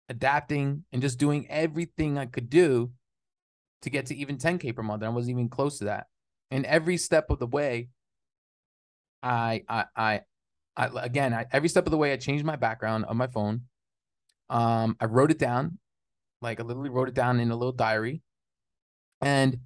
adapting, 0.09 0.85
and 0.91 1.01
just 1.01 1.17
doing 1.17 1.47
everything 1.49 2.17
I 2.17 2.25
could 2.25 2.49
do 2.49 2.91
to 3.81 3.89
get 3.89 4.07
to 4.07 4.15
even 4.15 4.37
10K 4.37 4.75
per 4.75 4.83
month. 4.83 5.01
And 5.01 5.11
I 5.11 5.13
wasn't 5.13 5.31
even 5.31 5.49
close 5.49 5.79
to 5.79 5.85
that. 5.85 6.07
And 6.51 6.65
every 6.65 6.97
step 6.97 7.29
of 7.29 7.39
the 7.39 7.47
way, 7.47 7.89
I, 9.21 9.63
I, 9.67 9.85
I, 9.95 10.21
I 10.75 10.89
again, 11.01 11.33
I, 11.33 11.45
every 11.51 11.69
step 11.69 11.85
of 11.87 11.91
the 11.91 11.97
way, 11.97 12.13
I 12.13 12.17
changed 12.17 12.45
my 12.45 12.55
background 12.55 13.05
on 13.05 13.17
my 13.17 13.27
phone. 13.27 13.61
Um, 14.49 14.95
I 14.99 15.05
wrote 15.05 15.31
it 15.31 15.39
down, 15.39 15.79
like 16.41 16.59
I 16.59 16.63
literally 16.63 16.89
wrote 16.89 17.07
it 17.07 17.15
down 17.15 17.39
in 17.39 17.49
a 17.49 17.55
little 17.55 17.71
diary, 17.71 18.21
and 19.21 19.57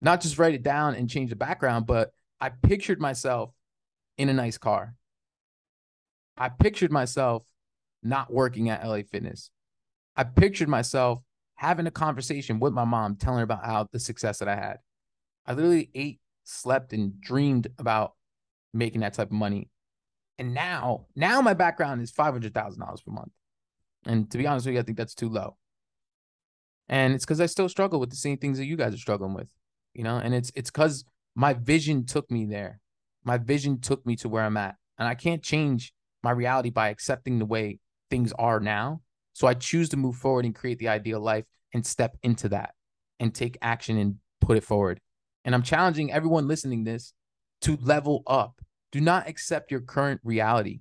not 0.00 0.20
just 0.20 0.38
write 0.38 0.54
it 0.54 0.62
down 0.62 0.94
and 0.94 1.10
change 1.10 1.30
the 1.30 1.36
background, 1.36 1.86
but 1.86 2.12
I 2.40 2.50
pictured 2.50 3.00
myself 3.00 3.50
in 4.18 4.28
a 4.28 4.34
nice 4.34 4.58
car. 4.58 4.94
I 6.36 6.48
pictured 6.48 6.92
myself 6.92 7.44
not 8.02 8.32
working 8.32 8.68
at 8.68 8.86
LA 8.86 9.00
Fitness. 9.10 9.50
I 10.16 10.24
pictured 10.24 10.68
myself 10.68 11.20
having 11.56 11.86
a 11.86 11.90
conversation 11.90 12.60
with 12.60 12.72
my 12.72 12.84
mom, 12.84 13.16
telling 13.16 13.38
her 13.38 13.44
about 13.44 13.64
how 13.64 13.88
the 13.90 13.98
success 13.98 14.38
that 14.38 14.48
I 14.48 14.56
had. 14.56 14.78
I 15.46 15.52
literally 15.52 15.90
ate, 15.94 16.20
slept, 16.44 16.92
and 16.92 17.20
dreamed 17.20 17.68
about 17.78 18.12
making 18.74 19.00
that 19.00 19.14
type 19.14 19.28
of 19.28 19.32
money. 19.32 19.70
And 20.38 20.52
now, 20.52 21.06
now 21.16 21.40
my 21.40 21.54
background 21.54 22.02
is 22.02 22.10
five 22.10 22.32
hundred 22.32 22.52
thousand 22.52 22.80
dollars 22.80 23.00
per 23.00 23.12
month. 23.12 23.32
And 24.04 24.30
to 24.30 24.38
be 24.38 24.46
honest 24.46 24.66
with 24.66 24.74
you, 24.74 24.80
I 24.80 24.84
think 24.84 24.98
that's 24.98 25.14
too 25.14 25.28
low. 25.28 25.56
And 26.88 27.14
it's 27.14 27.24
because 27.24 27.40
I 27.40 27.46
still 27.46 27.68
struggle 27.68 27.98
with 27.98 28.10
the 28.10 28.16
same 28.16 28.36
things 28.36 28.58
that 28.58 28.66
you 28.66 28.76
guys 28.76 28.94
are 28.94 28.98
struggling 28.98 29.34
with, 29.34 29.48
you 29.94 30.04
know. 30.04 30.18
And 30.18 30.34
it's 30.34 30.52
it's 30.54 30.70
because 30.70 31.04
my 31.36 31.52
vision 31.52 32.06
took 32.06 32.30
me 32.30 32.46
there. 32.46 32.80
My 33.22 33.36
vision 33.36 33.78
took 33.80 34.04
me 34.06 34.16
to 34.16 34.28
where 34.28 34.42
I'm 34.42 34.56
at, 34.56 34.76
and 34.98 35.06
I 35.06 35.14
can't 35.14 35.42
change 35.42 35.92
my 36.22 36.30
reality 36.30 36.70
by 36.70 36.88
accepting 36.88 37.38
the 37.38 37.44
way 37.44 37.78
things 38.10 38.32
are 38.38 38.58
now. 38.58 39.02
So 39.34 39.46
I 39.46 39.52
choose 39.54 39.90
to 39.90 39.98
move 39.98 40.16
forward 40.16 40.46
and 40.46 40.54
create 40.54 40.78
the 40.78 40.88
ideal 40.88 41.20
life 41.20 41.44
and 41.74 41.84
step 41.84 42.16
into 42.22 42.48
that 42.48 42.70
and 43.20 43.34
take 43.34 43.58
action 43.60 43.98
and 43.98 44.16
put 44.40 44.56
it 44.56 44.64
forward. 44.64 45.00
And 45.44 45.54
I'm 45.54 45.62
challenging 45.62 46.10
everyone 46.10 46.48
listening 46.48 46.84
this 46.84 47.12
to 47.60 47.76
level 47.82 48.22
up. 48.26 48.62
Do 48.90 49.00
not 49.00 49.28
accept 49.28 49.70
your 49.70 49.80
current 49.80 50.22
reality. 50.24 50.80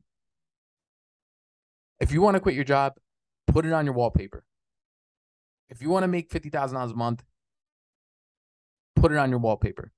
If 2.00 2.14
you 2.14 2.22
want 2.22 2.36
to 2.36 2.40
quit 2.40 2.56
your 2.56 2.64
job, 2.64 2.94
put 3.48 3.66
it 3.66 3.74
on 3.74 3.86
your 3.86 3.94
wallpaper. 3.94 4.46
If 5.70 5.82
you 5.82 5.90
want 5.90 6.04
to 6.04 6.08
make 6.08 6.30
$50,000 6.30 6.92
a 6.92 6.96
month, 6.96 7.26
put 8.96 9.12
it 9.12 9.18
on 9.18 9.30
your 9.30 9.40
wallpaper. 9.40 9.92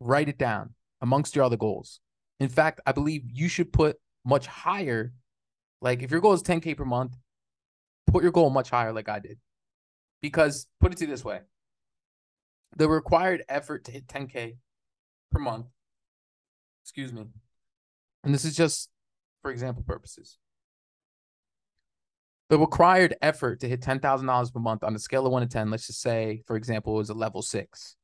Write 0.00 0.28
it 0.28 0.38
down 0.38 0.74
amongst 1.00 1.36
your 1.36 1.44
other 1.44 1.56
goals. 1.56 2.00
In 2.40 2.48
fact, 2.48 2.80
I 2.86 2.92
believe 2.92 3.22
you 3.26 3.48
should 3.48 3.72
put 3.72 3.96
much 4.24 4.46
higher. 4.46 5.12
Like 5.80 6.02
if 6.02 6.10
your 6.10 6.20
goal 6.20 6.32
is 6.32 6.42
10K 6.42 6.76
per 6.76 6.84
month, 6.84 7.16
put 8.06 8.22
your 8.22 8.32
goal 8.32 8.50
much 8.50 8.70
higher, 8.70 8.92
like 8.92 9.08
I 9.08 9.18
did. 9.18 9.38
Because 10.22 10.66
put 10.80 10.92
it 10.92 10.98
to 10.98 11.06
this 11.06 11.24
way 11.24 11.40
the 12.76 12.88
required 12.88 13.42
effort 13.48 13.84
to 13.84 13.92
hit 13.92 14.06
10K 14.06 14.56
per 15.30 15.38
month, 15.38 15.66
excuse 16.84 17.12
me, 17.12 17.26
and 18.22 18.32
this 18.32 18.44
is 18.44 18.56
just 18.56 18.90
for 19.42 19.50
example 19.50 19.82
purposes. 19.86 20.38
The 22.48 22.58
required 22.58 23.14
effort 23.22 23.60
to 23.60 23.68
hit 23.68 23.80
$10,000 23.80 24.52
per 24.52 24.60
month 24.60 24.82
on 24.82 24.94
a 24.96 24.98
scale 24.98 25.24
of 25.24 25.30
one 25.30 25.42
to 25.42 25.48
10, 25.48 25.70
let's 25.70 25.86
just 25.86 26.00
say, 26.00 26.42
for 26.46 26.56
example, 26.56 26.98
is 26.98 27.08
a 27.08 27.14
level 27.14 27.42
six. 27.42 27.94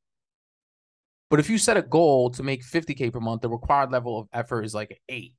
But 1.29 1.39
if 1.39 1.49
you 1.49 1.57
set 1.57 1.77
a 1.77 1.81
goal 1.81 2.29
to 2.31 2.43
make 2.43 2.63
50K 2.63 3.11
per 3.11 3.19
month, 3.19 3.41
the 3.41 3.49
required 3.49 3.91
level 3.91 4.17
of 4.17 4.27
effort 4.31 4.63
is 4.63 4.73
like 4.73 5.01
eight, 5.09 5.33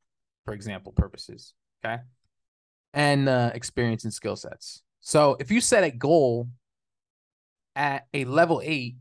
for 0.44 0.52
example, 0.52 0.92
purposes. 0.92 1.54
Okay. 1.84 2.02
And 2.92 3.28
uh, 3.28 3.52
experience 3.54 4.04
and 4.04 4.12
skill 4.12 4.36
sets. 4.36 4.82
So 5.00 5.36
if 5.40 5.50
you 5.50 5.60
set 5.60 5.84
a 5.84 5.90
goal 5.90 6.48
at 7.74 8.06
a 8.12 8.24
level 8.24 8.60
eight, 8.64 8.96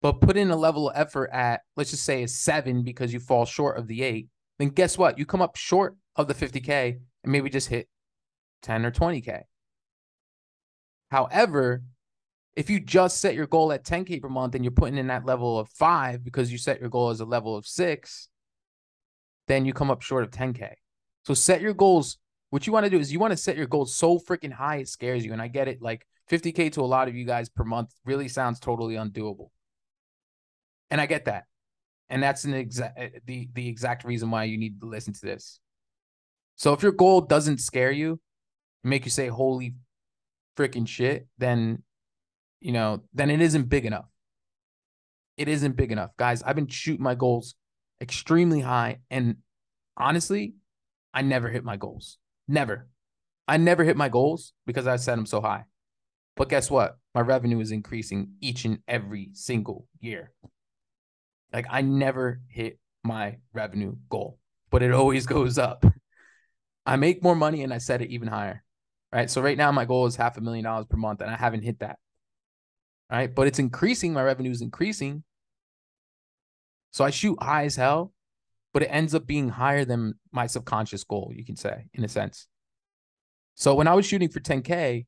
but 0.00 0.20
put 0.20 0.36
in 0.36 0.50
a 0.50 0.56
level 0.56 0.90
of 0.90 0.96
effort 0.96 1.30
at, 1.32 1.62
let's 1.76 1.90
just 1.90 2.04
say, 2.04 2.22
a 2.22 2.28
seven 2.28 2.84
because 2.84 3.12
you 3.12 3.18
fall 3.18 3.44
short 3.44 3.78
of 3.78 3.88
the 3.88 4.02
eight, 4.02 4.28
then 4.58 4.68
guess 4.68 4.96
what? 4.96 5.18
You 5.18 5.26
come 5.26 5.42
up 5.42 5.56
short 5.56 5.96
of 6.14 6.28
the 6.28 6.34
50K 6.34 6.98
and 7.24 7.32
maybe 7.32 7.50
just 7.50 7.68
hit 7.68 7.88
10 8.62 8.86
or 8.86 8.92
20K. 8.92 9.42
However, 11.10 11.82
if 12.58 12.68
you 12.68 12.80
just 12.80 13.20
set 13.20 13.36
your 13.36 13.46
goal 13.46 13.70
at 13.70 13.84
10K 13.84 14.20
per 14.20 14.28
month 14.28 14.56
and 14.56 14.64
you're 14.64 14.72
putting 14.72 14.98
in 14.98 15.06
that 15.06 15.24
level 15.24 15.60
of 15.60 15.68
five 15.68 16.24
because 16.24 16.50
you 16.50 16.58
set 16.58 16.80
your 16.80 16.88
goal 16.88 17.10
as 17.10 17.20
a 17.20 17.24
level 17.24 17.54
of 17.54 17.64
six, 17.64 18.30
then 19.46 19.64
you 19.64 19.72
come 19.72 19.92
up 19.92 20.02
short 20.02 20.24
of 20.24 20.32
10K. 20.32 20.72
So 21.22 21.34
set 21.34 21.60
your 21.60 21.72
goals. 21.72 22.18
What 22.50 22.66
you 22.66 22.72
want 22.72 22.82
to 22.82 22.90
do 22.90 22.98
is 22.98 23.12
you 23.12 23.20
want 23.20 23.30
to 23.30 23.36
set 23.36 23.56
your 23.56 23.68
goals 23.68 23.94
so 23.94 24.18
freaking 24.18 24.52
high 24.52 24.78
it 24.78 24.88
scares 24.88 25.24
you. 25.24 25.32
And 25.32 25.40
I 25.40 25.46
get 25.46 25.68
it. 25.68 25.80
Like 25.80 26.04
50K 26.32 26.72
to 26.72 26.80
a 26.80 26.82
lot 26.82 27.06
of 27.06 27.14
you 27.14 27.24
guys 27.24 27.48
per 27.48 27.62
month 27.62 27.94
really 28.04 28.26
sounds 28.26 28.58
totally 28.58 28.96
undoable. 28.96 29.50
And 30.90 31.00
I 31.00 31.06
get 31.06 31.26
that. 31.26 31.44
And 32.08 32.20
that's 32.20 32.42
an 32.42 32.54
exact 32.54 32.98
eh, 32.98 33.10
the 33.24 33.48
the 33.52 33.68
exact 33.68 34.02
reason 34.02 34.32
why 34.32 34.44
you 34.44 34.58
need 34.58 34.80
to 34.80 34.86
listen 34.88 35.12
to 35.12 35.20
this. 35.20 35.60
So 36.56 36.72
if 36.72 36.82
your 36.82 36.90
goal 36.90 37.20
doesn't 37.20 37.58
scare 37.58 37.92
you, 37.92 38.18
make 38.82 39.04
you 39.04 39.12
say 39.12 39.28
holy 39.28 39.76
freaking 40.56 40.88
shit, 40.88 41.28
then 41.38 41.84
you 42.60 42.72
know, 42.72 43.02
then 43.12 43.30
it 43.30 43.40
isn't 43.40 43.68
big 43.68 43.86
enough. 43.86 44.06
It 45.36 45.48
isn't 45.48 45.76
big 45.76 45.92
enough. 45.92 46.10
Guys, 46.16 46.42
I've 46.42 46.56
been 46.56 46.66
shooting 46.66 47.02
my 47.02 47.14
goals 47.14 47.54
extremely 48.00 48.60
high 48.60 48.98
and 49.10 49.36
honestly, 49.96 50.54
I 51.14 51.22
never 51.22 51.48
hit 51.48 51.64
my 51.64 51.76
goals. 51.76 52.18
Never. 52.46 52.88
I 53.46 53.56
never 53.56 53.84
hit 53.84 53.96
my 53.96 54.08
goals 54.08 54.52
because 54.66 54.86
I 54.86 54.96
set 54.96 55.16
them 55.16 55.26
so 55.26 55.40
high. 55.40 55.64
But 56.36 56.48
guess 56.48 56.70
what? 56.70 56.98
My 57.14 57.20
revenue 57.20 57.60
is 57.60 57.72
increasing 57.72 58.32
each 58.40 58.64
and 58.64 58.78
every 58.86 59.30
single 59.32 59.86
year. 60.00 60.32
Like 61.52 61.66
I 61.70 61.80
never 61.80 62.40
hit 62.48 62.78
my 63.04 63.38
revenue 63.52 63.96
goal, 64.10 64.38
but 64.70 64.82
it 64.82 64.92
always 64.92 65.26
goes 65.36 65.58
up. 65.58 65.84
I 66.84 66.96
make 66.96 67.22
more 67.22 67.36
money 67.36 67.62
and 67.62 67.72
I 67.72 67.78
set 67.78 68.02
it 68.02 68.10
even 68.10 68.28
higher 68.28 68.64
right? 69.12 69.30
So 69.30 69.40
right 69.40 69.56
now 69.56 69.72
my 69.72 69.84
goal 69.84 70.06
is 70.06 70.16
half 70.16 70.36
a 70.36 70.40
million 70.40 70.64
dollars 70.64 70.86
per 70.86 70.96
month, 70.96 71.20
and 71.20 71.30
I 71.30 71.36
haven't 71.36 71.62
hit 71.62 71.80
that. 71.80 71.98
Right, 73.10 73.34
but 73.34 73.46
it's 73.46 73.58
increasing. 73.58 74.12
My 74.12 74.22
revenue 74.22 74.50
is 74.50 74.60
increasing. 74.60 75.24
So 76.90 77.04
I 77.04 77.10
shoot 77.10 77.42
high 77.42 77.64
as 77.64 77.76
hell, 77.76 78.12
but 78.74 78.82
it 78.82 78.86
ends 78.86 79.14
up 79.14 79.26
being 79.26 79.48
higher 79.48 79.84
than 79.84 80.14
my 80.30 80.46
subconscious 80.46 81.04
goal, 81.04 81.32
you 81.34 81.44
can 81.44 81.56
say, 81.56 81.88
in 81.94 82.04
a 82.04 82.08
sense. 82.08 82.48
So 83.54 83.74
when 83.74 83.88
I 83.88 83.94
was 83.94 84.06
shooting 84.06 84.28
for 84.28 84.40
10K, 84.40 85.06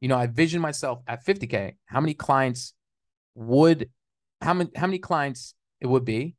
you 0.00 0.08
know, 0.08 0.16
I 0.16 0.26
visioned 0.26 0.62
myself 0.62 1.02
at 1.06 1.24
50K. 1.24 1.76
How 1.86 2.00
many 2.00 2.14
clients 2.14 2.74
would 3.34 3.90
how 4.40 4.54
many 4.54 4.70
how 4.74 4.86
many 4.86 4.98
clients 4.98 5.54
it 5.80 5.86
would 5.86 6.04
be, 6.04 6.34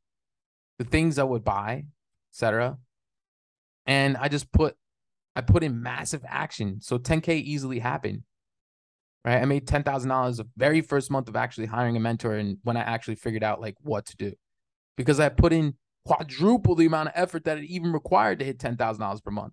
the 0.78 0.84
things 0.84 1.18
I 1.18 1.24
would 1.24 1.44
buy, 1.44 1.86
etc. 2.32 2.78
And 3.86 4.16
I 4.16 4.28
just 4.28 4.52
put 4.52 4.76
I 5.34 5.40
put 5.40 5.62
in 5.62 5.82
massive 5.82 6.22
action. 6.28 6.80
So 6.80 6.98
10K 6.98 7.40
easily 7.40 7.78
happened. 7.78 8.22
Right. 9.24 9.40
I 9.40 9.44
made 9.44 9.68
$10,000 9.68 10.36
the 10.36 10.48
very 10.56 10.80
first 10.80 11.10
month 11.10 11.28
of 11.28 11.36
actually 11.36 11.66
hiring 11.66 11.96
a 11.96 12.00
mentor 12.00 12.34
and 12.34 12.58
when 12.64 12.76
I 12.76 12.80
actually 12.80 13.14
figured 13.14 13.44
out 13.44 13.60
like 13.60 13.76
what 13.80 14.04
to 14.06 14.16
do 14.16 14.32
because 14.96 15.20
I 15.20 15.28
put 15.28 15.52
in 15.52 15.74
quadruple 16.04 16.74
the 16.74 16.86
amount 16.86 17.08
of 17.08 17.14
effort 17.16 17.44
that 17.44 17.58
it 17.58 17.64
even 17.64 17.92
required 17.92 18.38
to 18.40 18.44
hit 18.44 18.58
$10,000 18.58 19.24
per 19.24 19.30
month. 19.30 19.52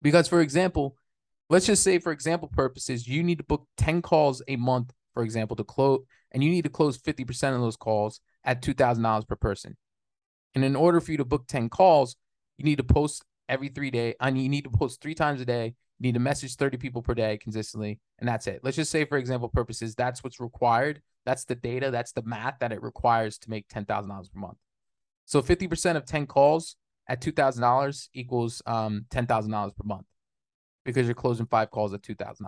Because, 0.00 0.28
for 0.28 0.40
example, 0.40 0.96
let's 1.48 1.66
just 1.66 1.82
say, 1.82 1.98
for 1.98 2.12
example 2.12 2.48
purposes, 2.48 3.06
you 3.06 3.22
need 3.22 3.38
to 3.38 3.44
book 3.44 3.66
10 3.76 4.02
calls 4.02 4.42
a 4.48 4.56
month, 4.56 4.92
for 5.14 5.22
example, 5.22 5.56
to 5.56 5.64
close, 5.64 6.00
and 6.32 6.42
you 6.42 6.50
need 6.50 6.64
to 6.64 6.70
close 6.70 6.98
50% 6.98 7.54
of 7.54 7.60
those 7.60 7.76
calls 7.76 8.20
at 8.44 8.62
$2,000 8.62 9.28
per 9.28 9.36
person. 9.36 9.76
And 10.54 10.64
in 10.64 10.76
order 10.76 11.00
for 11.00 11.12
you 11.12 11.18
to 11.18 11.24
book 11.24 11.44
10 11.46 11.68
calls, 11.68 12.16
you 12.58 12.64
need 12.64 12.78
to 12.78 12.84
post 12.84 13.24
every 13.48 13.68
three 13.68 13.90
day, 13.90 14.14
and 14.20 14.40
you 14.40 14.48
need 14.48 14.64
to 14.64 14.70
post 14.70 15.00
three 15.00 15.14
times 15.14 15.40
a 15.40 15.44
day. 15.44 15.74
Need 16.02 16.14
to 16.14 16.20
message 16.20 16.56
30 16.56 16.78
people 16.78 17.00
per 17.00 17.14
day 17.14 17.38
consistently, 17.38 18.00
and 18.18 18.28
that's 18.28 18.48
it. 18.48 18.60
Let's 18.64 18.76
just 18.76 18.90
say, 18.90 19.04
for 19.04 19.18
example 19.18 19.48
purposes, 19.48 19.94
that's 19.94 20.24
what's 20.24 20.40
required. 20.40 21.00
That's 21.24 21.44
the 21.44 21.54
data, 21.54 21.92
that's 21.92 22.10
the 22.10 22.22
math 22.22 22.58
that 22.58 22.72
it 22.72 22.82
requires 22.82 23.38
to 23.38 23.50
make 23.50 23.68
$10,000 23.68 23.86
per 24.08 24.40
month. 24.40 24.58
So 25.26 25.40
50% 25.40 25.96
of 25.96 26.04
10 26.04 26.26
calls 26.26 26.74
at 27.08 27.20
$2,000 27.20 28.08
equals 28.14 28.62
um, 28.66 29.06
$10,000 29.10 29.76
per 29.76 29.84
month 29.84 30.06
because 30.84 31.06
you're 31.06 31.14
closing 31.14 31.46
five 31.46 31.70
calls 31.70 31.94
at 31.94 32.02
$2,000. 32.02 32.40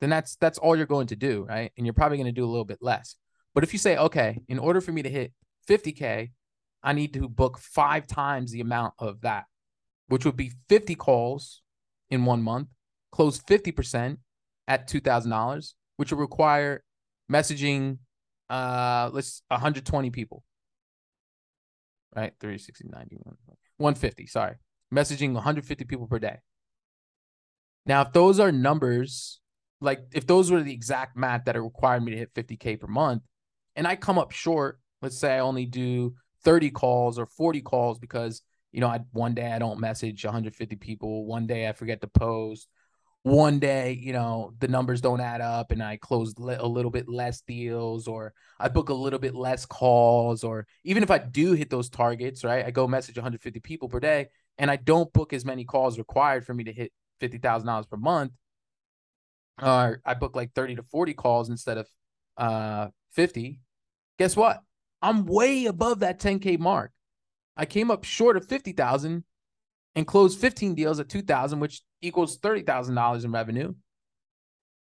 Then 0.00 0.10
that's 0.10 0.36
that's 0.36 0.58
all 0.58 0.76
you're 0.76 0.84
going 0.84 1.06
to 1.06 1.16
do, 1.16 1.46
right? 1.48 1.72
And 1.78 1.86
you're 1.86 1.94
probably 1.94 2.18
going 2.18 2.26
to 2.26 2.32
do 2.32 2.44
a 2.44 2.50
little 2.50 2.66
bit 2.66 2.82
less. 2.82 3.16
But 3.54 3.64
if 3.64 3.72
you 3.72 3.78
say, 3.78 3.96
okay, 3.96 4.42
in 4.48 4.58
order 4.58 4.82
for 4.82 4.92
me 4.92 5.02
to 5.02 5.08
hit 5.08 5.32
50k, 5.66 6.32
I 6.82 6.92
need 6.92 7.14
to 7.14 7.28
book 7.28 7.56
5 7.58 8.06
times 8.06 8.50
the 8.52 8.60
amount 8.60 8.94
of 8.98 9.22
that, 9.22 9.44
which 10.08 10.26
would 10.26 10.36
be 10.36 10.52
50 10.68 10.94
calls 10.96 11.62
in 12.10 12.24
1 12.24 12.42
month, 12.42 12.68
close 13.10 13.40
50% 13.40 14.18
at 14.68 14.88
$2,000, 14.88 15.74
which 15.96 16.12
would 16.12 16.20
require 16.20 16.82
messaging 17.30 17.98
uh 18.50 19.08
let's 19.12 19.42
120 19.48 20.10
people. 20.10 20.44
Right? 22.14 22.32
360 22.38 22.88
90 22.90 23.16
150 23.78 24.26
sorry. 24.26 24.56
Messaging 24.92 25.32
150 25.32 25.84
people 25.84 26.06
per 26.06 26.18
day. 26.18 26.38
Now 27.86 28.02
if 28.02 28.12
those 28.12 28.38
are 28.38 28.52
numbers 28.52 29.40
like 29.80 30.00
if 30.12 30.26
those 30.26 30.50
were 30.50 30.62
the 30.62 30.72
exact 30.72 31.16
math 31.16 31.44
that 31.44 31.56
it 31.56 31.60
required 31.60 32.02
me 32.02 32.12
to 32.12 32.18
hit 32.18 32.34
50k 32.34 32.80
per 32.80 32.86
month 32.86 33.22
and 33.76 33.86
i 33.86 33.96
come 33.96 34.18
up 34.18 34.30
short 34.30 34.80
let's 35.02 35.18
say 35.18 35.34
i 35.34 35.40
only 35.40 35.66
do 35.66 36.14
30 36.44 36.70
calls 36.70 37.18
or 37.18 37.26
40 37.26 37.60
calls 37.60 37.98
because 37.98 38.42
you 38.74 38.80
know 38.80 38.88
I, 38.88 39.00
one 39.12 39.34
day 39.34 39.50
i 39.50 39.58
don't 39.58 39.80
message 39.80 40.24
150 40.24 40.76
people 40.76 41.24
one 41.26 41.46
day 41.46 41.68
i 41.68 41.72
forget 41.72 42.00
to 42.02 42.08
post 42.08 42.68
one 43.24 43.58
day, 43.58 43.98
you 44.02 44.12
know, 44.12 44.52
the 44.58 44.68
numbers 44.68 45.00
don't 45.00 45.20
add 45.20 45.40
up 45.40 45.70
and 45.70 45.82
I 45.82 45.96
close 45.96 46.34
a 46.38 46.68
little 46.68 46.90
bit 46.90 47.08
less 47.08 47.40
deals 47.40 48.06
or 48.06 48.34
I 48.60 48.68
book 48.68 48.90
a 48.90 48.94
little 48.94 49.18
bit 49.18 49.34
less 49.34 49.64
calls 49.64 50.44
or 50.44 50.66
even 50.84 51.02
if 51.02 51.10
I 51.10 51.16
do 51.16 51.52
hit 51.52 51.70
those 51.70 51.88
targets, 51.88 52.44
right? 52.44 52.66
I 52.66 52.70
go 52.70 52.86
message 52.86 53.16
150 53.16 53.60
people 53.60 53.88
per 53.88 53.98
day 53.98 54.28
and 54.58 54.70
I 54.70 54.76
don't 54.76 55.10
book 55.14 55.32
as 55.32 55.42
many 55.42 55.64
calls 55.64 55.96
required 55.96 56.44
for 56.44 56.52
me 56.52 56.64
to 56.64 56.72
hit 56.72 56.92
$50,000 57.22 57.88
per 57.88 57.96
month. 57.96 58.32
Or 59.62 60.02
I 60.04 60.12
book 60.12 60.36
like 60.36 60.52
30 60.52 60.76
to 60.76 60.82
40 60.82 61.14
calls 61.14 61.48
instead 61.48 61.78
of 61.78 61.88
uh 62.36 62.88
50. 63.12 63.58
Guess 64.18 64.36
what? 64.36 64.60
I'm 65.00 65.24
way 65.24 65.64
above 65.64 66.00
that 66.00 66.20
10k 66.20 66.58
mark. 66.58 66.92
I 67.56 67.66
came 67.66 67.90
up 67.90 68.04
short 68.04 68.36
of 68.36 68.46
50,000 68.46 69.24
and 69.94 70.06
closed 70.06 70.38
15 70.40 70.74
deals 70.74 70.98
at 70.98 71.08
2000 71.08 71.60
which 71.60 71.82
equals 72.02 72.38
$30,000 72.38 73.24
in 73.24 73.32
revenue. 73.32 73.74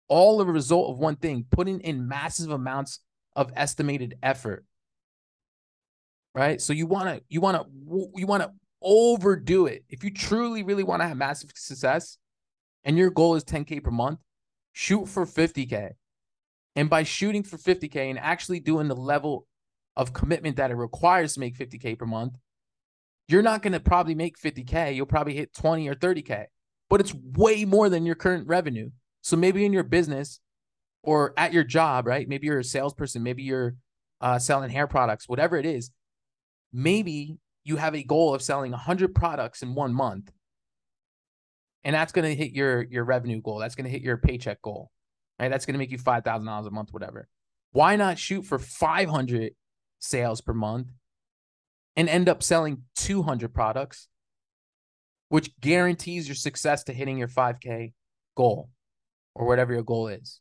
All 0.09 0.41
a 0.41 0.45
result 0.45 0.91
of 0.91 0.99
one 0.99 1.17
thing, 1.17 1.47
putting 1.51 1.81
in 1.81 2.09
massive 2.09 2.51
amounts 2.51 3.01
of 3.37 3.53
estimated 3.55 4.17
effort. 4.23 4.65
Right? 6.35 6.61
So 6.61 6.73
you 6.73 6.87
want 6.87 7.09
to 7.09 7.23
you 7.29 7.41
want 7.41 7.57
to 7.57 8.11
you 8.15 8.27
want 8.27 8.43
to 8.43 8.53
overdo 8.83 9.67
it. 9.67 9.85
If 9.89 10.05
you 10.05 10.11
truly 10.11 10.63
really 10.63 10.85
want 10.85 11.03
to 11.03 11.09
have 11.09 11.17
massive 11.17 11.51
success 11.55 12.19
and 12.85 12.97
your 12.97 13.11
goal 13.11 13.35
is 13.37 13.45
10k 13.45 13.83
per 13.83 13.91
month, 13.91 14.19
shoot 14.73 15.09
for 15.09 15.27
50k. 15.27 15.93
And 16.77 16.89
by 16.89 17.03
shooting 17.03 17.43
for 17.43 17.57
50k 17.57 18.11
and 18.11 18.19
actually 18.19 18.61
doing 18.61 18.89
the 18.89 18.97
level 18.97 19.47
of 19.97 20.13
commitment 20.13 20.57
that 20.57 20.71
it 20.71 20.77
requires 20.77 21.35
to 21.35 21.41
make 21.41 21.57
50k 21.57 21.99
per 21.99 22.07
month, 22.07 22.37
you're 23.31 23.43
not 23.43 23.63
going 23.63 23.73
to 23.73 23.81
probably 23.81 24.15
make 24.15 24.39
50k. 24.39 24.95
You'll 24.95 25.07
probably 25.07 25.35
hit 25.35 25.55
20 25.55 25.89
or 25.89 25.95
30k 25.95 26.47
but 26.91 27.01
it's 27.01 27.15
way 27.15 27.65
more 27.65 27.89
than 27.89 28.05
your 28.05 28.17
current 28.17 28.47
revenue. 28.49 28.91
So 29.23 29.37
maybe 29.37 29.65
in 29.65 29.73
your 29.73 29.85
business 29.85 30.41
or 31.03 31.33
at 31.37 31.55
your 31.55 31.65
job, 31.65 32.07
right? 32.07 32.29
Maybe 32.29 32.49
you're 32.49 32.59
a 32.59 32.65
salesperson, 32.65 33.23
maybe 33.23 33.45
you're 33.45 33.77
uh, 34.21 34.39
selling 34.39 34.71
hair 34.71 34.87
products, 34.87 35.29
whatever 35.29 35.57
it 35.57 35.65
is. 35.65 35.91
Maybe 36.73 37.39
you 37.65 37.77
have 37.77 37.95
a 37.95 38.03
goal 38.03 38.35
of 38.35 38.43
selling 38.43 38.73
100 38.73 39.15
products 39.15 39.63
in 39.63 39.75
one 39.75 39.95
month. 39.95 40.33
And 41.85 41.95
that's 41.95 42.13
going 42.13 42.27
to 42.27 42.35
hit 42.35 42.53
your 42.53 42.83
your 42.83 43.05
revenue 43.05 43.41
goal. 43.41 43.59
That's 43.59 43.75
going 43.75 43.87
to 43.87 43.91
hit 43.91 44.03
your 44.03 44.19
paycheck 44.19 44.61
goal. 44.61 44.91
Right? 45.39 45.49
That's 45.49 45.65
going 45.65 45.73
to 45.75 45.79
make 45.79 45.91
you 45.91 45.99
$5,000 45.99 46.67
a 46.67 46.71
month 46.71 46.93
whatever. 46.93 47.29
Why 47.73 47.97
not 47.97 48.19
shoot 48.19 48.45
for 48.45 48.59
500 48.59 49.53
sales 49.99 50.43
per 50.43 50.53
month 50.53 50.89
and 51.97 52.09
end 52.09 52.29
up 52.29 52.43
selling 52.43 52.83
200 52.97 53.53
products 53.53 54.09
which 55.31 55.59
guarantees 55.61 56.29
your 56.29 56.35
success 56.35 56.85
to 56.85 56.93
hitting 56.93 57.17
your 57.17 57.29
5K 57.29 57.93
goal 58.37 58.69
or 59.35 59.47
whatever 59.47 59.73
your 59.73 59.85
goal 59.85 60.09
is. 60.09 60.41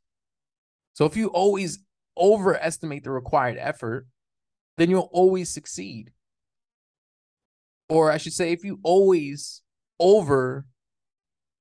So 0.94 1.06
if 1.06 1.16
you 1.16 1.28
always 1.28 1.80
overestimate 2.18 3.04
the 3.04 3.12
required 3.12 3.58
effort, 3.60 4.08
then 4.78 4.90
you'll 4.90 5.10
always 5.14 5.50
succeed. 5.50 6.12
Or 7.88 8.12
I 8.12 8.18
should 8.18 8.34
say, 8.34 8.52
if 8.52 8.64
you 8.64 8.80
always 8.84 9.62
over 10.00 10.66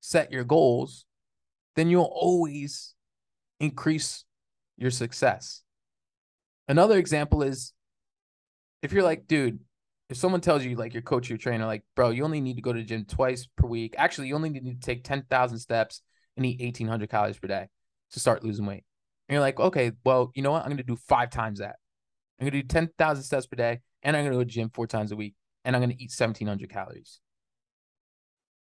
set 0.00 0.32
your 0.32 0.44
goals, 0.44 1.04
then 1.76 1.90
you'll 1.90 2.04
always 2.04 2.94
increase 3.60 4.24
your 4.78 4.90
success. 4.90 5.62
Another 6.66 6.96
example 6.96 7.42
is 7.42 7.74
if 8.82 8.92
you're 8.92 9.02
like, 9.02 9.26
dude, 9.26 9.58
if 10.08 10.16
someone 10.16 10.40
tells 10.40 10.64
you 10.64 10.74
like 10.74 10.94
your 10.94 11.02
coach, 11.02 11.28
your 11.28 11.38
trainer, 11.38 11.66
like, 11.66 11.82
bro, 11.94 12.10
you 12.10 12.24
only 12.24 12.40
need 12.40 12.56
to 12.56 12.62
go 12.62 12.72
to 12.72 12.78
the 12.78 12.84
gym 12.84 13.04
twice 13.04 13.46
per 13.56 13.66
week. 13.66 13.94
Actually, 13.98 14.28
you 14.28 14.34
only 14.34 14.48
need 14.48 14.80
to 14.80 14.86
take 14.86 15.04
10,000 15.04 15.58
steps 15.58 16.02
and 16.36 16.46
eat 16.46 16.60
1800 16.60 17.10
calories 17.10 17.38
per 17.38 17.48
day 17.48 17.68
to 18.12 18.20
start 18.20 18.42
losing 18.42 18.64
weight. 18.64 18.84
And 19.28 19.34
you're 19.34 19.42
like, 19.42 19.60
okay, 19.60 19.92
well, 20.04 20.32
you 20.34 20.42
know 20.42 20.52
what? 20.52 20.62
I'm 20.62 20.68
going 20.68 20.78
to 20.78 20.82
do 20.82 20.96
five 20.96 21.30
times 21.30 21.58
that. 21.58 21.76
I'm 22.40 22.44
going 22.44 22.52
to 22.52 22.62
do 22.62 22.68
10,000 22.68 23.22
steps 23.22 23.46
per 23.46 23.56
day 23.56 23.80
and 24.02 24.16
I'm 24.16 24.24
going 24.24 24.32
to 24.32 24.38
go 24.38 24.44
to 24.44 24.50
gym 24.50 24.70
four 24.72 24.86
times 24.86 25.12
a 25.12 25.16
week 25.16 25.34
and 25.64 25.76
I'm 25.76 25.82
going 25.82 25.94
to 25.94 26.02
eat 26.02 26.12
1700 26.16 26.70
calories. 26.70 27.20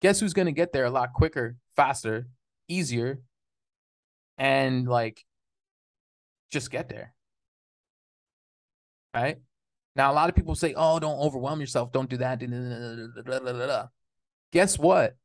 Guess 0.01 0.19
who's 0.19 0.33
going 0.33 0.47
to 0.47 0.51
get 0.51 0.73
there 0.73 0.85
a 0.85 0.89
lot 0.89 1.13
quicker, 1.13 1.57
faster, 1.75 2.27
easier, 2.67 3.21
and 4.37 4.87
like 4.87 5.23
just 6.51 6.71
get 6.71 6.89
there. 6.89 7.13
Right? 9.13 9.37
Now, 9.95 10.11
a 10.11 10.13
lot 10.13 10.29
of 10.29 10.35
people 10.35 10.55
say, 10.55 10.73
oh, 10.75 10.99
don't 10.99 11.19
overwhelm 11.19 11.61
yourself. 11.61 11.91
Don't 11.91 12.09
do 12.09 12.17
that. 12.17 13.91
Guess 14.51 14.77
what? 14.77 15.15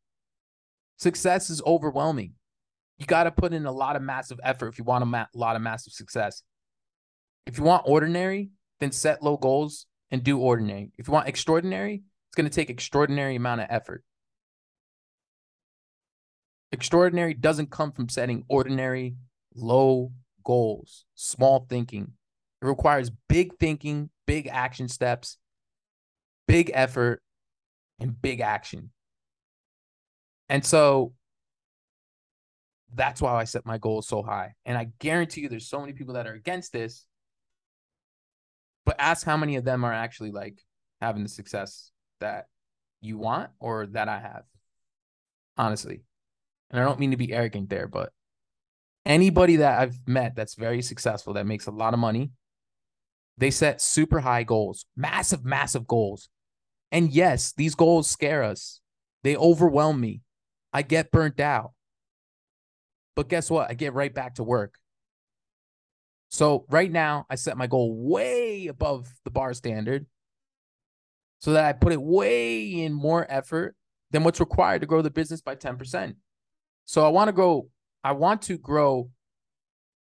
Success 0.96 1.50
is 1.50 1.60
overwhelming. 1.66 2.34
You 2.98 3.06
got 3.06 3.24
to 3.24 3.30
put 3.30 3.52
in 3.52 3.66
a 3.66 3.72
lot 3.72 3.96
of 3.96 4.02
massive 4.02 4.38
effort 4.44 4.68
if 4.68 4.78
you 4.78 4.84
want 4.84 5.02
a 5.02 5.06
ma- 5.06 5.26
lot 5.34 5.56
of 5.56 5.62
massive 5.62 5.92
success. 5.92 6.42
If 7.46 7.58
you 7.58 7.64
want 7.64 7.84
ordinary, 7.86 8.50
then 8.78 8.92
set 8.92 9.22
low 9.22 9.36
goals 9.36 9.86
and 10.10 10.22
do 10.22 10.38
ordinary. 10.38 10.92
If 10.98 11.08
you 11.08 11.14
want 11.14 11.26
extraordinary, 11.26 12.02
it's 12.28 12.36
going 12.36 12.48
to 12.48 12.54
take 12.54 12.70
extraordinary 12.70 13.36
amount 13.36 13.62
of 13.62 13.68
effort. 13.70 14.04
Extraordinary 16.70 17.34
doesn't 17.34 17.70
come 17.70 17.90
from 17.90 18.08
setting 18.08 18.44
ordinary, 18.48 19.16
low 19.54 20.12
goals, 20.44 21.06
small 21.14 21.66
thinking. 21.68 22.12
It 22.62 22.66
requires 22.66 23.10
big 23.28 23.56
thinking, 23.58 24.10
big 24.26 24.46
action 24.46 24.88
steps, 24.88 25.38
big 26.46 26.70
effort, 26.74 27.22
and 27.98 28.20
big 28.20 28.40
action. 28.40 28.90
And 30.48 30.64
so 30.64 31.14
that's 32.94 33.22
why 33.22 33.34
I 33.34 33.44
set 33.44 33.64
my 33.64 33.78
goals 33.78 34.08
so 34.08 34.22
high. 34.22 34.54
And 34.64 34.76
I 34.76 34.88
guarantee 34.98 35.42
you 35.42 35.48
there's 35.48 35.68
so 35.68 35.80
many 35.80 35.92
people 35.92 36.14
that 36.14 36.26
are 36.26 36.34
against 36.34 36.72
this. 36.72 37.06
But 38.84 38.96
ask 38.98 39.24
how 39.24 39.36
many 39.36 39.56
of 39.56 39.64
them 39.64 39.84
are 39.84 39.92
actually 39.92 40.32
like 40.32 40.60
having 41.00 41.22
the 41.22 41.28
success 41.28 41.92
that 42.18 42.46
you 43.00 43.16
want 43.16 43.50
or 43.60 43.86
that 43.86 44.08
I 44.08 44.18
have. 44.18 44.42
Honestly. 45.56 46.02
And 46.70 46.80
I 46.80 46.84
don't 46.84 46.98
mean 46.98 47.12
to 47.12 47.16
be 47.16 47.32
arrogant 47.32 47.68
there, 47.68 47.88
but 47.88 48.12
anybody 49.04 49.56
that 49.56 49.80
I've 49.80 49.98
met 50.06 50.36
that's 50.36 50.54
very 50.54 50.82
successful, 50.82 51.34
that 51.34 51.46
makes 51.46 51.66
a 51.66 51.72
lot 51.72 51.94
of 51.94 52.00
money, 52.00 52.30
they 53.38 53.50
set 53.50 53.80
super 53.80 54.20
high 54.20 54.42
goals, 54.42 54.86
massive, 54.96 55.44
massive 55.44 55.86
goals. 55.86 56.28
And 56.92 57.10
yes, 57.10 57.52
these 57.52 57.74
goals 57.74 58.08
scare 58.08 58.42
us. 58.42 58.80
They 59.22 59.36
overwhelm 59.36 60.00
me. 60.00 60.22
I 60.72 60.82
get 60.82 61.10
burnt 61.10 61.40
out. 61.40 61.72
But 63.16 63.28
guess 63.28 63.50
what? 63.50 63.70
I 63.70 63.74
get 63.74 63.94
right 63.94 64.12
back 64.12 64.36
to 64.36 64.44
work. 64.44 64.74
So 66.30 66.64
right 66.70 66.90
now, 66.90 67.26
I 67.28 67.34
set 67.34 67.56
my 67.56 67.66
goal 67.66 67.94
way 67.96 68.68
above 68.68 69.12
the 69.24 69.30
bar 69.30 69.52
standard 69.52 70.06
so 71.40 71.52
that 71.54 71.64
I 71.64 71.72
put 71.72 71.92
it 71.92 72.00
way 72.00 72.82
in 72.82 72.92
more 72.92 73.26
effort 73.28 73.74
than 74.10 74.22
what's 74.22 74.40
required 74.40 74.80
to 74.82 74.86
grow 74.86 75.02
the 75.02 75.10
business 75.10 75.40
by 75.40 75.56
10%. 75.56 76.14
So 76.84 77.04
I 77.04 77.08
want 77.08 77.28
to 77.28 77.32
grow, 77.32 77.68
I 78.04 78.12
want 78.12 78.42
to 78.42 78.58
grow. 78.58 79.10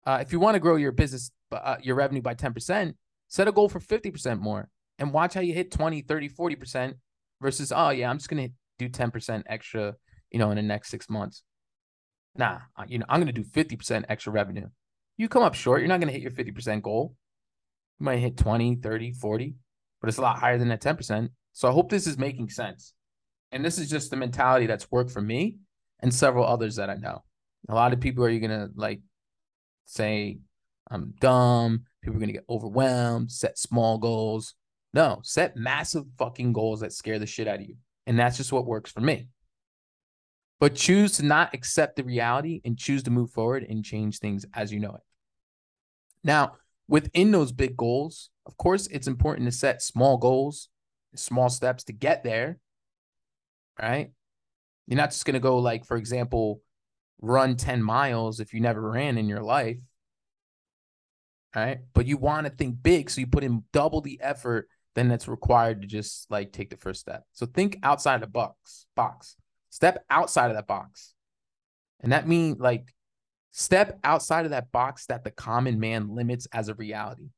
Uh, 0.06 0.20
if 0.22 0.32
you 0.32 0.40
want 0.40 0.56
to 0.56 0.60
grow 0.60 0.76
your 0.76 0.92
business, 0.92 1.32
uh, 1.52 1.78
your 1.82 1.96
revenue 1.96 2.22
by 2.22 2.36
10%, 2.36 2.94
Set 3.34 3.48
a 3.48 3.52
goal 3.52 3.68
for 3.68 3.80
50% 3.80 4.40
more 4.42 4.70
and 5.00 5.12
watch 5.12 5.34
how 5.34 5.42
you 5.42 5.56
hit 5.56 5.72
20, 5.72 6.04
30, 6.04 6.30
40% 6.30 6.94
versus, 7.42 7.74
oh, 7.76 7.90
yeah, 7.90 8.08
I'm 8.08 8.20
just 8.20 8.30
going 8.30 8.48
to 8.48 8.54
do 8.78 8.88
10% 8.88 9.42
extra, 9.48 9.96
you 10.30 10.38
know, 10.38 10.52
in 10.52 10.58
the 10.58 10.62
next 10.62 10.90
six 10.90 11.10
months. 11.10 11.42
Nah, 12.36 12.60
you 12.88 13.00
know, 13.00 13.08
I'm 13.10 13.20
going 13.20 13.34
to 13.34 13.42
do 13.42 13.44
50% 13.44 14.06
extra 14.08 14.32
revenue. 14.32 14.68
You 15.18 15.30
come 15.30 15.42
up 15.42 15.56
short, 15.56 15.82
you're 15.82 15.88
not 15.88 16.00
going 16.00 16.14
to 16.14 16.14
hit 16.14 16.22
your 16.22 16.30
50% 16.30 16.84
goal. 16.84 17.16
You 18.00 18.04
might 18.04 18.18
hit 18.18 18.38
20, 18.38 18.76
30, 18.76 19.14
40, 19.14 19.56
but 20.00 20.10
it's 20.10 20.20
a 20.20 20.22
lot 20.22 20.38
higher 20.38 20.60
than 20.60 20.68
that 20.68 20.84
10%. 20.84 21.30
So 21.54 21.68
I 21.68 21.72
hope 21.72 21.90
this 21.90 22.06
is 22.06 22.20
making 22.20 22.50
sense. 22.50 22.94
And 23.52 23.66
this 23.66 23.80
is 23.80 23.90
just 23.90 24.12
the 24.12 24.16
mentality 24.16 24.68
that's 24.68 24.92
worked 24.92 25.10
for 25.10 25.22
me 25.22 25.58
and 26.02 26.14
several 26.14 26.46
others 26.46 26.76
that 26.76 26.92
I 26.92 26.98
know. 26.98 27.24
A 27.68 27.74
lot 27.74 27.94
of 27.94 28.00
people 28.00 28.26
are 28.26 28.30
you 28.30 28.40
gonna 28.40 28.70
like 28.76 29.02
say 29.86 30.38
I'm 30.92 31.16
dumb. 31.20 31.86
People 32.04 32.18
are 32.18 32.20
gonna 32.20 32.34
get 32.34 32.46
overwhelmed, 32.50 33.32
set 33.32 33.58
small 33.58 33.98
goals. 33.98 34.54
No, 34.94 35.22
set 35.24 35.56
massive 35.58 36.04
fucking 36.20 36.54
goals 36.54 36.82
that 36.82 36.94
scare 36.94 37.18
the 37.18 37.26
shit 37.26 37.48
out 37.48 37.56
of 37.56 37.66
you. 37.66 37.78
And 38.06 38.20
that's 38.20 38.38
just 38.38 38.52
what 38.52 38.68
works 38.68 38.92
for 38.92 39.02
me. 39.02 39.30
But 40.60 40.76
choose 40.76 41.18
to 41.18 41.26
not 41.26 41.54
accept 41.54 41.96
the 41.96 42.04
reality 42.04 42.62
and 42.64 42.78
choose 42.78 43.04
to 43.04 43.12
move 43.12 43.32
forward 43.32 43.66
and 43.68 43.84
change 43.84 44.20
things 44.20 44.46
as 44.54 44.72
you 44.72 44.80
know 44.80 44.96
it. 44.96 45.02
Now, 46.24 46.54
within 46.88 47.32
those 47.32 47.52
big 47.52 47.76
goals, 47.76 48.30
of 48.46 48.56
course, 48.58 48.88
it's 48.88 49.08
important 49.08 49.48
to 49.48 49.52
set 49.52 49.82
small 49.82 50.18
goals, 50.18 50.70
small 51.16 51.50
steps 51.50 51.84
to 51.86 51.94
get 51.94 52.24
there. 52.24 52.60
Right? 53.82 54.12
You're 54.88 54.98
not 54.98 55.12
just 55.12 55.26
going 55.26 55.34
to 55.34 55.40
go, 55.40 55.58
like, 55.58 55.86
for 55.86 55.98
example, 55.98 56.62
run 57.22 57.56
10 57.56 57.82
miles 57.82 58.40
if 58.40 58.54
you 58.54 58.60
never 58.60 58.92
ran 58.92 59.18
in 59.18 59.28
your 59.28 59.42
life. 59.42 59.80
Right? 61.56 61.80
But 61.94 62.08
you 62.08 62.18
want 62.18 62.48
to 62.48 62.52
think 62.52 62.82
big. 62.82 63.10
So 63.10 63.22
you 63.22 63.28
put 63.28 63.44
in 63.44 63.64
double 63.72 64.02
the 64.02 64.20
effort 64.22 64.68
than 64.96 65.08
that's 65.08 65.28
required 65.28 65.82
to 65.82 65.88
just 65.88 66.30
like 66.32 66.52
take 66.52 66.70
the 66.70 66.78
first 66.78 67.02
step. 67.02 67.24
So 67.34 67.46
think 67.46 67.80
outside 67.84 68.22
the 68.22 68.28
box, 68.28 68.86
box. 68.96 69.36
Step 69.70 70.04
outside 70.10 70.52
of 70.52 70.56
that 70.56 70.68
box. 70.68 71.14
And 72.00 72.12
that 72.12 72.28
means 72.28 72.60
like 72.60 72.94
step 73.52 74.00
outside 74.04 74.46
of 74.46 74.52
that 74.52 74.72
box 74.72 75.06
that 75.08 75.24
the 75.24 75.32
common 75.32 75.80
man 75.80 76.10
limits 76.10 76.48
as 76.52 76.70
a 76.70 76.76
reality. 76.76 77.30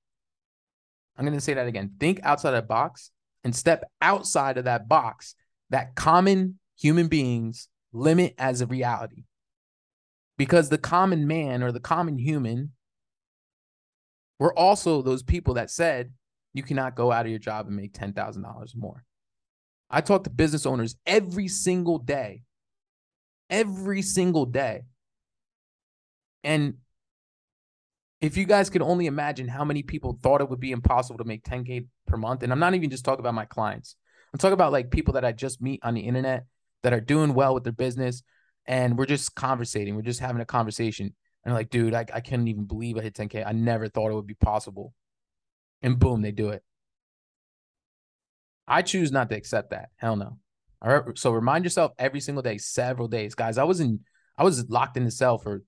I'm 1.17 1.25
going 1.25 1.37
to 1.37 1.41
say 1.41 1.53
that 1.53 1.67
again. 1.67 1.91
Think 1.99 2.19
outside 2.23 2.49
of 2.49 2.55
that 2.55 2.67
box 2.67 3.11
and 3.43 3.55
step 3.55 3.83
outside 4.01 4.57
of 4.57 4.65
that 4.65 4.87
box 4.87 5.35
that 5.69 5.95
common 5.95 6.59
human 6.77 7.07
beings 7.07 7.67
limit 7.93 8.35
as 8.37 8.61
a 8.61 8.67
reality. 8.67 9.23
Because 10.37 10.69
the 10.69 10.77
common 10.77 11.27
man 11.27 11.63
or 11.63 11.71
the 11.71 11.79
common 11.79 12.17
human 12.17 12.71
were 14.39 14.57
also 14.57 15.01
those 15.01 15.23
people 15.23 15.55
that 15.55 15.71
said, 15.71 16.11
you 16.53 16.63
cannot 16.63 16.95
go 16.95 17.11
out 17.11 17.25
of 17.25 17.29
your 17.29 17.39
job 17.39 17.67
and 17.67 17.75
make 17.75 17.93
$10,000 17.93 18.75
more. 18.75 19.03
I 19.89 20.01
talk 20.01 20.23
to 20.23 20.29
business 20.29 20.65
owners 20.65 20.95
every 21.05 21.47
single 21.47 21.97
day, 21.97 22.43
every 23.49 24.01
single 24.01 24.45
day. 24.45 24.83
And 26.43 26.75
if 28.21 28.37
you 28.37 28.45
guys 28.45 28.69
could 28.69 28.81
only 28.81 29.05
imagine 29.05 29.47
how 29.47 29.65
many 29.65 29.83
people 29.83 30.17
thought 30.21 30.41
it 30.41 30.49
would 30.49 30.59
be 30.59 30.71
impossible 30.71 31.17
to 31.17 31.25
make 31.25 31.43
10K 31.43 31.87
per 32.07 32.17
month, 32.17 32.43
and 32.43 32.51
I'm 32.51 32.59
not 32.59 32.73
even 32.73 32.89
just 32.89 33.05
talking 33.05 33.19
about 33.19 33.33
my 33.33 33.45
clients, 33.45 33.95
I'm 34.33 34.39
talking 34.39 34.53
about 34.53 34.71
like 34.71 34.91
people 34.91 35.13
that 35.13 35.25
I 35.25 35.31
just 35.31 35.61
meet 35.61 35.79
on 35.83 35.93
the 35.93 36.01
internet 36.01 36.45
that 36.83 36.93
are 36.93 37.01
doing 37.01 37.33
well 37.33 37.53
with 37.53 37.63
their 37.63 37.73
business. 37.73 38.23
And 38.67 38.97
we're 38.97 39.05
just 39.05 39.35
conversating, 39.35 39.95
we're 39.95 40.01
just 40.01 40.19
having 40.19 40.41
a 40.41 40.45
conversation. 40.45 41.13
And 41.45 41.53
like, 41.53 41.69
dude, 41.69 41.93
I, 41.93 42.05
I 42.11 42.21
can't 42.21 42.47
even 42.47 42.65
believe 42.65 42.97
I 42.97 43.01
hit 43.01 43.13
10K. 43.13 43.45
I 43.45 43.51
never 43.51 43.87
thought 43.87 44.09
it 44.09 44.15
would 44.15 44.27
be 44.27 44.33
possible 44.33 44.93
and 45.85 45.99
boom, 45.99 46.23
they 46.23 46.31
do 46.31 46.49
it. 46.49 46.63
I 48.67 48.81
choose 48.81 49.11
not 49.11 49.29
to 49.29 49.35
accept 49.35 49.69
that. 49.69 49.89
Hell 49.97 50.15
no. 50.15 50.39
All 50.81 50.91
right. 50.91 51.17
So 51.17 51.31
remind 51.31 51.63
yourself 51.63 51.91
every 51.99 52.19
single 52.19 52.41
day, 52.41 52.57
several 52.57 53.07
days. 53.07 53.35
Guys, 53.35 53.59
I 53.59 53.63
was 53.63 53.79
in 53.79 53.99
I 54.35 54.43
was 54.43 54.67
locked 54.67 54.97
in 54.97 55.05
the 55.05 55.11
cell 55.11 55.37
for 55.37 55.61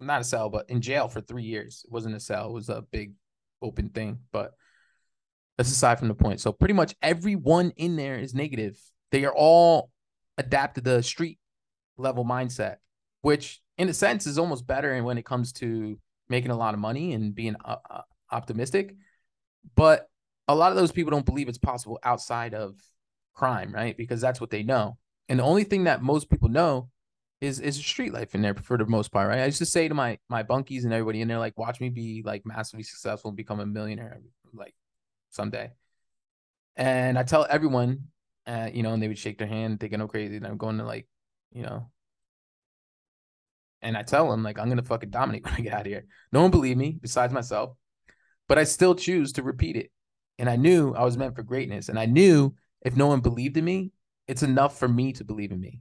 not 0.00 0.22
a 0.22 0.24
cell, 0.24 0.48
but 0.48 0.70
in 0.70 0.80
jail 0.80 1.08
for 1.08 1.20
three 1.20 1.44
years. 1.44 1.82
It 1.84 1.92
wasn't 1.92 2.16
a 2.16 2.20
cell, 2.20 2.48
it 2.48 2.54
was 2.54 2.70
a 2.70 2.82
big 2.90 3.12
open 3.60 3.90
thing. 3.90 4.20
But 4.32 4.52
that's 5.58 5.70
aside 5.70 5.98
from 5.98 6.08
the 6.08 6.14
point. 6.14 6.40
So 6.40 6.50
pretty 6.50 6.74
much 6.74 6.94
everyone 7.02 7.72
in 7.76 7.96
there 7.96 8.16
is 8.16 8.34
negative. 8.34 8.80
They 9.10 9.26
are 9.26 9.34
all 9.34 9.90
adapted 10.38 10.84
the 10.84 11.02
street 11.02 11.38
level 11.98 12.24
mindset, 12.24 12.76
which 13.20 13.60
in 13.82 13.88
a 13.88 13.94
sense 13.94 14.26
is 14.26 14.38
almost 14.38 14.66
better 14.66 15.02
when 15.02 15.18
it 15.18 15.24
comes 15.24 15.52
to 15.52 15.98
making 16.28 16.50
a 16.50 16.56
lot 16.56 16.72
of 16.72 16.80
money 16.80 17.12
and 17.12 17.34
being 17.34 17.56
uh, 17.64 17.76
uh 17.90 18.00
optimistic 18.30 18.96
but 19.74 20.08
a 20.48 20.54
lot 20.54 20.72
of 20.72 20.76
those 20.76 20.92
people 20.92 21.10
don't 21.10 21.26
believe 21.26 21.48
it's 21.48 21.58
possible 21.58 21.98
outside 22.02 22.54
of 22.54 22.74
crime, 23.34 23.72
right? 23.72 23.96
Because 23.96 24.20
that's 24.20 24.40
what 24.40 24.50
they 24.50 24.62
know. 24.62 24.98
And 25.28 25.38
the 25.38 25.44
only 25.44 25.64
thing 25.64 25.84
that 25.84 26.02
most 26.02 26.30
people 26.30 26.48
know 26.48 26.90
is 27.40 27.58
is 27.58 27.76
street 27.76 28.12
life 28.12 28.34
in 28.34 28.42
there 28.42 28.54
for 28.54 28.78
the 28.78 28.86
most 28.86 29.10
part, 29.10 29.28
right? 29.28 29.40
I 29.40 29.46
used 29.46 29.58
to 29.58 29.66
say 29.66 29.88
to 29.88 29.94
my 29.94 30.18
my 30.28 30.42
bunkies 30.42 30.84
and 30.84 30.92
everybody 30.92 31.20
in 31.20 31.28
there, 31.28 31.38
like, 31.38 31.58
watch 31.58 31.80
me 31.80 31.88
be 31.88 32.22
like 32.24 32.44
massively 32.44 32.84
successful 32.84 33.30
and 33.30 33.36
become 33.36 33.60
a 33.60 33.66
millionaire, 33.66 34.20
like 34.52 34.74
someday. 35.30 35.70
And 36.76 37.18
I 37.18 37.22
tell 37.24 37.46
everyone, 37.48 38.08
uh, 38.46 38.70
you 38.72 38.82
know, 38.82 38.92
and 38.92 39.02
they 39.02 39.08
would 39.08 39.18
shake 39.18 39.38
their 39.38 39.48
hand, 39.48 39.80
thinking 39.80 40.00
I'm 40.00 40.08
crazy, 40.08 40.36
and 40.36 40.46
I'm 40.46 40.56
going 40.56 40.78
to 40.78 40.84
like, 40.84 41.06
you 41.52 41.62
know, 41.62 41.90
and 43.82 43.96
I 43.96 44.02
tell 44.02 44.30
them 44.30 44.42
like 44.42 44.58
I'm 44.58 44.68
gonna 44.68 44.82
fucking 44.82 45.10
dominate 45.10 45.44
when 45.44 45.54
I 45.54 45.60
get 45.60 45.72
out 45.74 45.80
of 45.82 45.86
here. 45.86 46.06
No 46.32 46.42
one 46.42 46.50
believe 46.50 46.76
me 46.76 46.98
besides 47.00 47.32
myself 47.32 47.76
but 48.52 48.58
I 48.58 48.64
still 48.64 48.94
choose 48.94 49.32
to 49.32 49.42
repeat 49.42 49.76
it. 49.76 49.90
And 50.38 50.48
I 50.48 50.56
knew 50.56 50.92
I 50.94 51.04
was 51.04 51.16
meant 51.16 51.36
for 51.36 51.42
greatness. 51.42 51.88
And 51.88 51.98
I 51.98 52.06
knew 52.06 52.54
if 52.82 52.96
no 52.96 53.06
one 53.06 53.20
believed 53.20 53.56
in 53.56 53.64
me, 53.64 53.92
it's 54.28 54.42
enough 54.42 54.78
for 54.78 54.88
me 54.88 55.14
to 55.14 55.24
believe 55.24 55.52
in 55.52 55.60
me. 55.60 55.80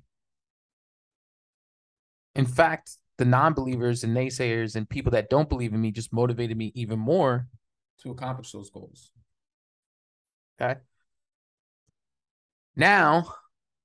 In 2.33 2.45
fact, 2.45 2.91
the 3.17 3.25
non 3.25 3.53
believers 3.53 4.05
and 4.05 4.15
naysayers 4.15 4.77
and 4.77 4.89
people 4.89 5.11
that 5.11 5.29
don't 5.29 5.49
believe 5.49 5.73
in 5.73 5.81
me 5.81 5.91
just 5.91 6.13
motivated 6.13 6.55
me 6.55 6.71
even 6.73 6.97
more 6.97 7.47
to 8.03 8.11
accomplish 8.11 8.53
those 8.53 8.69
goals. 8.69 9.11
Okay. 10.61 10.79
Now, 12.75 13.35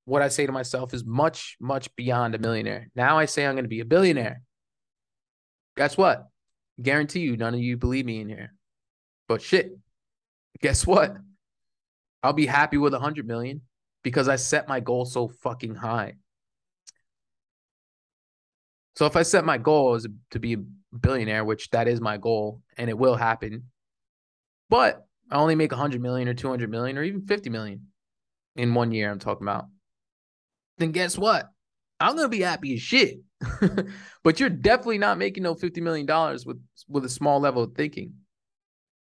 what 0.07 0.23
I 0.23 0.29
say 0.29 0.47
to 0.47 0.53
myself 0.53 0.95
is 0.95 1.05
much, 1.05 1.57
much 1.61 1.95
beyond 1.97 2.35
a 2.35 2.39
millionaire. 2.39 2.89
Now 2.95 3.19
I 3.19 3.27
say 3.27 3.45
I'm 3.45 3.55
going 3.55 3.65
to 3.65 3.69
be 3.69 3.81
a 3.81 3.85
billionaire. 3.85 4.41
Guess 5.77 5.99
what? 5.99 6.29
Guarantee 6.81 7.21
you, 7.21 7.37
none 7.37 7.55
of 7.55 7.61
you 7.61 7.77
believe 7.77 8.07
me 8.07 8.21
in 8.21 8.29
here. 8.29 8.55
But 9.29 9.43
shit, 9.43 9.77
guess 10.63 10.87
what? 10.87 11.17
I'll 12.23 12.33
be 12.33 12.47
happy 12.47 12.79
with 12.79 12.95
a 12.95 12.99
hundred 12.99 13.27
million 13.27 13.63
because 14.03 14.29
I 14.29 14.37
set 14.37 14.69
my 14.69 14.81
goal 14.81 15.05
so 15.05 15.29
fucking 15.29 15.75
high. 15.75 16.15
So 18.95 19.07
if 19.07 19.17
I 19.17 19.23
set 19.23 19.45
my 19.45 19.59
goal 19.59 19.97
is 19.97 20.07
to 20.31 20.39
be 20.39 20.55
a 20.55 20.97
billionaire, 20.97 21.45
which 21.45 21.69
that 21.71 21.89
is 21.89 22.01
my 22.01 22.17
goal, 22.17 22.63
and 22.79 22.89
it 22.89 22.97
will 22.97 23.17
happen, 23.17 23.65
but 24.71 25.05
I 25.31 25.37
only 25.37 25.57
make 25.57 25.73
a 25.73 25.77
hundred 25.77 26.01
million 26.01 26.29
or 26.29 26.35
two 26.35 26.49
hundred 26.49 26.71
million 26.71 26.97
or 26.97 27.03
even 27.03 27.27
fifty 27.27 27.51
million 27.51 27.89
in 28.55 28.73
one 28.73 28.93
year. 28.93 29.11
I'm 29.11 29.19
talking 29.19 29.45
about. 29.45 29.67
Then 30.79 30.93
guess 30.93 31.17
what? 31.17 31.49
I'm 32.01 32.17
gonna 32.17 32.29
be 32.29 32.41
happy 32.41 32.75
as 32.75 32.83
shit. 32.83 33.21
but 34.25 34.41
you're 34.41 34.51
definitely 34.51 34.99
not 34.99 35.19
making 35.19 35.43
no 35.43 35.55
fifty 35.55 35.81
million 35.81 36.07
dollars 36.07 36.45
with 36.45 36.61
with 36.89 37.05
a 37.05 37.09
small 37.09 37.41
level 37.41 37.63
of 37.63 37.75
thinking. 37.75 38.13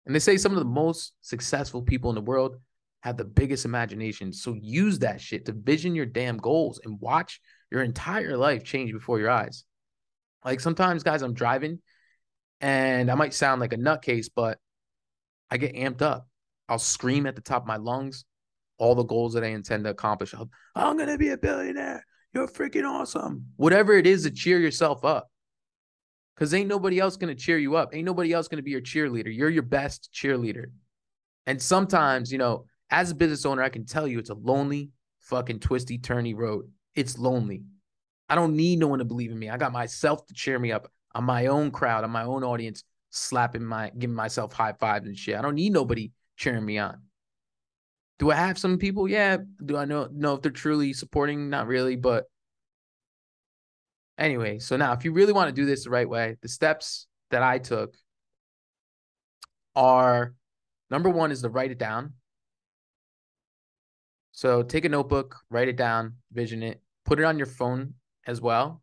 And 0.05 0.13
they 0.13 0.19
say 0.19 0.37
some 0.37 0.51
of 0.51 0.59
the 0.59 0.65
most 0.65 1.13
successful 1.21 1.81
people 1.81 2.09
in 2.09 2.15
the 2.15 2.21
world 2.21 2.57
have 3.01 3.17
the 3.17 3.25
biggest 3.25 3.65
imagination. 3.65 4.33
So 4.33 4.53
use 4.53 4.99
that 4.99 5.21
shit 5.21 5.45
to 5.45 5.53
vision 5.53 5.95
your 5.95 6.05
damn 6.05 6.37
goals 6.37 6.79
and 6.83 6.99
watch 6.99 7.41
your 7.71 7.83
entire 7.83 8.37
life 8.37 8.63
change 8.63 8.91
before 8.91 9.19
your 9.19 9.29
eyes. 9.29 9.63
Like 10.43 10.59
sometimes, 10.59 11.03
guys, 11.03 11.21
I'm 11.21 11.33
driving 11.33 11.79
and 12.61 13.09
I 13.09 13.15
might 13.15 13.33
sound 13.33 13.61
like 13.61 13.73
a 13.73 13.77
nutcase, 13.77 14.27
but 14.33 14.57
I 15.49 15.57
get 15.57 15.75
amped 15.75 16.01
up. 16.01 16.27
I'll 16.69 16.79
scream 16.79 17.25
at 17.25 17.35
the 17.35 17.41
top 17.41 17.63
of 17.63 17.67
my 17.67 17.77
lungs 17.77 18.25
all 18.83 18.95
the 18.95 19.03
goals 19.03 19.33
that 19.33 19.45
I 19.45 19.47
intend 19.47 19.85
to 19.85 19.91
accomplish. 19.91 20.35
I'm 20.75 20.97
going 20.97 21.07
to 21.07 21.17
be 21.17 21.29
a 21.29 21.37
billionaire. 21.37 22.05
You're 22.33 22.49
freaking 22.49 22.83
awesome. 22.83 23.45
Whatever 23.55 23.93
it 23.93 24.05
is 24.05 24.23
to 24.23 24.31
cheer 24.31 24.59
yourself 24.59 25.05
up. 25.05 25.29
Because 26.35 26.53
ain't 26.53 26.67
nobody 26.67 26.99
else 26.99 27.15
going 27.15 27.33
to 27.33 27.41
cheer 27.41 27.57
you 27.57 27.77
up. 27.77 27.95
Ain't 27.95 28.05
nobody 28.05 28.33
else 28.33 28.49
going 28.49 28.57
to 28.57 28.63
be 28.63 28.71
your 28.71 28.81
cheerleader. 28.81 29.33
You're 29.33 29.49
your 29.49 29.63
best 29.63 30.09
cheerleader. 30.13 30.65
And 31.47 31.61
sometimes, 31.61 32.29
you 32.29 32.37
know, 32.37 32.65
as 32.89 33.11
a 33.11 33.15
business 33.15 33.45
owner, 33.45 33.63
I 33.63 33.69
can 33.69 33.85
tell 33.85 34.05
you 34.05 34.19
it's 34.19 34.31
a 34.31 34.35
lonely, 34.35 34.89
fucking 35.21 35.61
twisty, 35.61 35.97
turny 35.97 36.35
road. 36.35 36.69
It's 36.93 37.17
lonely. 37.17 37.63
I 38.27 38.35
don't 38.35 38.57
need 38.57 38.79
no 38.79 38.87
one 38.87 38.99
to 38.99 39.05
believe 39.05 39.31
in 39.31 39.39
me. 39.39 39.49
I 39.49 39.55
got 39.55 39.71
myself 39.71 40.25
to 40.25 40.33
cheer 40.33 40.59
me 40.59 40.73
up. 40.73 40.91
I'm 41.15 41.23
my 41.23 41.45
own 41.45 41.71
crowd. 41.71 42.03
I'm 42.03 42.11
my 42.11 42.23
own 42.23 42.43
audience, 42.43 42.83
slapping 43.11 43.63
my, 43.63 43.91
giving 43.97 44.15
myself 44.15 44.51
high 44.51 44.73
fives 44.73 45.07
and 45.07 45.17
shit. 45.17 45.37
I 45.37 45.41
don't 45.41 45.55
need 45.55 45.71
nobody 45.71 46.11
cheering 46.35 46.65
me 46.65 46.79
on. 46.79 46.97
Do 48.23 48.31
I 48.31 48.35
have 48.35 48.57
some 48.57 48.77
people? 48.77 49.09
Yeah. 49.09 49.37
Do 49.65 49.75
I 49.75 49.83
know 49.83 50.07
know 50.09 50.35
if 50.35 50.41
they're 50.41 50.49
truly 50.49 50.93
supporting? 50.93 51.49
Not 51.49 51.67
really, 51.67 51.97
but 51.97 52.23
Anyway, 54.17 54.59
so 54.59 54.77
now 54.77 54.93
if 54.93 55.03
you 55.03 55.11
really 55.11 55.33
want 55.33 55.49
to 55.49 55.61
do 55.61 55.65
this 55.65 55.83
the 55.83 55.89
right 55.89 56.07
way, 56.07 56.37
the 56.41 56.47
steps 56.47 57.07
that 57.31 57.43
I 57.43 57.57
took 57.57 57.97
are 59.75 60.33
number 60.89 61.09
one 61.09 61.31
is 61.31 61.41
to 61.41 61.49
write 61.49 61.71
it 61.71 61.77
down. 61.77 62.13
So 64.31 64.63
take 64.63 64.85
a 64.85 64.89
notebook, 64.89 65.35
write 65.49 65.67
it 65.67 65.75
down, 65.75 66.13
vision 66.31 66.63
it, 66.63 66.81
put 67.03 67.19
it 67.19 67.25
on 67.25 67.37
your 67.37 67.47
phone 67.47 67.95
as 68.25 68.39
well 68.39 68.81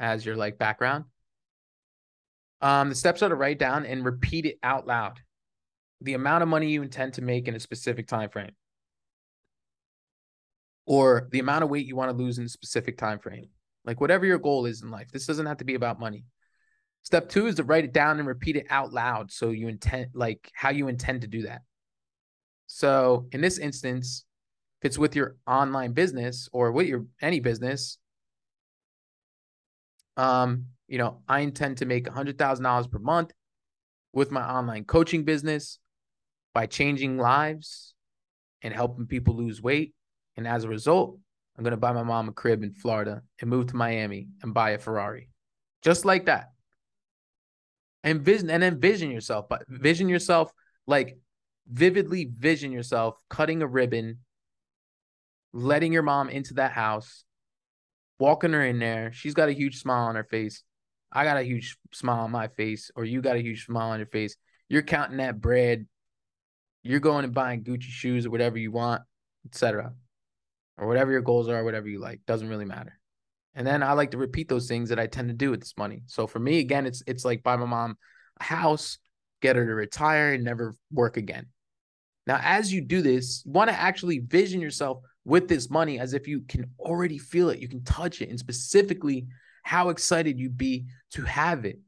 as 0.00 0.26
your 0.26 0.34
like 0.34 0.58
background. 0.58 1.04
Um, 2.60 2.88
the 2.88 2.96
steps 2.96 3.22
are 3.22 3.28
to 3.28 3.36
write 3.36 3.60
down 3.60 3.86
and 3.86 4.04
repeat 4.04 4.46
it 4.46 4.58
out 4.64 4.88
loud. 4.88 5.20
The 6.00 6.14
amount 6.14 6.42
of 6.42 6.48
money 6.48 6.70
you 6.70 6.82
intend 6.82 7.14
to 7.14 7.22
make 7.22 7.46
in 7.46 7.54
a 7.54 7.60
specific 7.60 8.08
time 8.08 8.30
frame. 8.30 8.50
Or 10.90 11.28
the 11.30 11.38
amount 11.38 11.62
of 11.62 11.70
weight 11.70 11.86
you 11.86 11.94
want 11.94 12.10
to 12.10 12.16
lose 12.16 12.38
in 12.38 12.46
a 12.46 12.48
specific 12.48 12.98
time 12.98 13.20
frame. 13.20 13.46
Like 13.84 14.00
whatever 14.00 14.26
your 14.26 14.38
goal 14.38 14.66
is 14.66 14.82
in 14.82 14.90
life. 14.90 15.06
This 15.12 15.24
doesn't 15.24 15.46
have 15.46 15.58
to 15.58 15.64
be 15.64 15.76
about 15.76 16.00
money. 16.00 16.24
Step 17.04 17.28
2 17.28 17.46
is 17.46 17.54
to 17.54 17.62
write 17.62 17.84
it 17.84 17.92
down 17.92 18.18
and 18.18 18.26
repeat 18.26 18.56
it 18.56 18.66
out 18.70 18.92
loud 18.92 19.30
so 19.30 19.50
you 19.50 19.68
intend 19.68 20.08
like 20.14 20.50
how 20.52 20.70
you 20.70 20.88
intend 20.88 21.20
to 21.20 21.28
do 21.28 21.42
that. 21.42 21.60
So, 22.66 23.28
in 23.30 23.40
this 23.40 23.58
instance, 23.58 24.24
if 24.82 24.86
it's 24.88 24.98
with 24.98 25.14
your 25.14 25.36
online 25.46 25.92
business 25.92 26.48
or 26.52 26.72
with 26.72 26.88
your 26.88 27.06
any 27.22 27.38
business, 27.38 27.96
um, 30.16 30.66
you 30.88 30.98
know, 30.98 31.22
I 31.28 31.40
intend 31.40 31.78
to 31.78 31.86
make 31.86 32.06
$100,000 32.06 32.90
per 32.90 32.98
month 32.98 33.30
with 34.12 34.32
my 34.32 34.42
online 34.42 34.86
coaching 34.86 35.22
business 35.22 35.78
by 36.52 36.66
changing 36.66 37.16
lives 37.16 37.94
and 38.60 38.74
helping 38.74 39.06
people 39.06 39.36
lose 39.36 39.62
weight. 39.62 39.94
And 40.40 40.48
as 40.48 40.64
a 40.64 40.68
result, 40.70 41.18
I'm 41.58 41.64
going 41.64 41.72
to 41.72 41.76
buy 41.76 41.92
my 41.92 42.02
mom 42.02 42.30
a 42.30 42.32
crib 42.32 42.62
in 42.62 42.72
Florida 42.72 43.20
and 43.42 43.50
move 43.50 43.66
to 43.66 43.76
Miami 43.76 44.28
and 44.42 44.54
buy 44.54 44.70
a 44.70 44.78
Ferrari. 44.78 45.28
Just 45.82 46.06
like 46.06 46.24
that. 46.26 46.52
And 48.04 48.22
vision 48.22 48.48
and 48.48 48.64
envision 48.64 49.10
yourself, 49.10 49.50
but 49.50 49.64
vision 49.68 50.08
yourself 50.08 50.50
like 50.86 51.18
vividly 51.70 52.30
vision 52.38 52.72
yourself 52.72 53.16
cutting 53.28 53.60
a 53.60 53.66
ribbon, 53.66 54.20
letting 55.52 55.92
your 55.92 56.02
mom 56.02 56.30
into 56.30 56.54
that 56.54 56.72
house, 56.72 57.26
walking 58.18 58.54
her 58.54 58.64
in 58.64 58.78
there. 58.78 59.12
She's 59.12 59.34
got 59.34 59.50
a 59.50 59.52
huge 59.52 59.76
smile 59.76 60.06
on 60.06 60.14
her 60.14 60.24
face. 60.24 60.62
I 61.12 61.24
got 61.24 61.36
a 61.36 61.42
huge 61.42 61.76
smile 61.92 62.20
on 62.20 62.30
my 62.30 62.48
face, 62.48 62.90
or 62.96 63.04
you 63.04 63.20
got 63.20 63.36
a 63.36 63.42
huge 63.42 63.66
smile 63.66 63.90
on 63.90 63.98
your 63.98 64.06
face. 64.06 64.36
You're 64.70 64.80
counting 64.80 65.18
that 65.18 65.38
bread. 65.38 65.86
You're 66.82 67.00
going 67.00 67.26
and 67.26 67.34
buying 67.34 67.62
Gucci 67.62 67.82
shoes 67.82 68.24
or 68.24 68.30
whatever 68.30 68.56
you 68.56 68.72
want, 68.72 69.02
etc. 69.44 69.92
Or 70.80 70.86
whatever 70.88 71.12
your 71.12 71.20
goals 71.20 71.48
are, 71.48 71.62
whatever 71.62 71.88
you 71.88 72.00
like. 72.00 72.20
Doesn't 72.26 72.48
really 72.48 72.64
matter. 72.64 72.98
And 73.54 73.66
then 73.66 73.82
I 73.82 73.92
like 73.92 74.12
to 74.12 74.18
repeat 74.18 74.48
those 74.48 74.66
things 74.66 74.88
that 74.88 74.98
I 74.98 75.06
tend 75.06 75.28
to 75.28 75.34
do 75.34 75.50
with 75.50 75.60
this 75.60 75.74
money. 75.76 76.02
So 76.06 76.26
for 76.26 76.38
me, 76.38 76.58
again, 76.58 76.86
it's 76.86 77.02
it's 77.06 77.24
like 77.24 77.42
buy 77.42 77.56
my 77.56 77.66
mom 77.66 77.96
a 78.40 78.44
house, 78.44 78.98
get 79.42 79.56
her 79.56 79.66
to 79.66 79.74
retire 79.74 80.32
and 80.32 80.42
never 80.42 80.74
work 80.90 81.16
again. 81.16 81.46
Now, 82.26 82.40
as 82.42 82.72
you 82.72 82.80
do 82.80 83.02
this, 83.02 83.42
you 83.44 83.52
want 83.52 83.70
to 83.70 83.78
actually 83.78 84.20
vision 84.20 84.60
yourself 84.60 85.02
with 85.24 85.48
this 85.48 85.68
money 85.68 85.98
as 85.98 86.14
if 86.14 86.26
you 86.26 86.42
can 86.42 86.70
already 86.78 87.18
feel 87.18 87.50
it, 87.50 87.58
you 87.58 87.68
can 87.68 87.84
touch 87.84 88.22
it, 88.22 88.30
and 88.30 88.38
specifically 88.38 89.26
how 89.62 89.90
excited 89.90 90.38
you'd 90.38 90.56
be 90.56 90.86
to 91.12 91.22
have 91.22 91.64
it. 91.64 91.78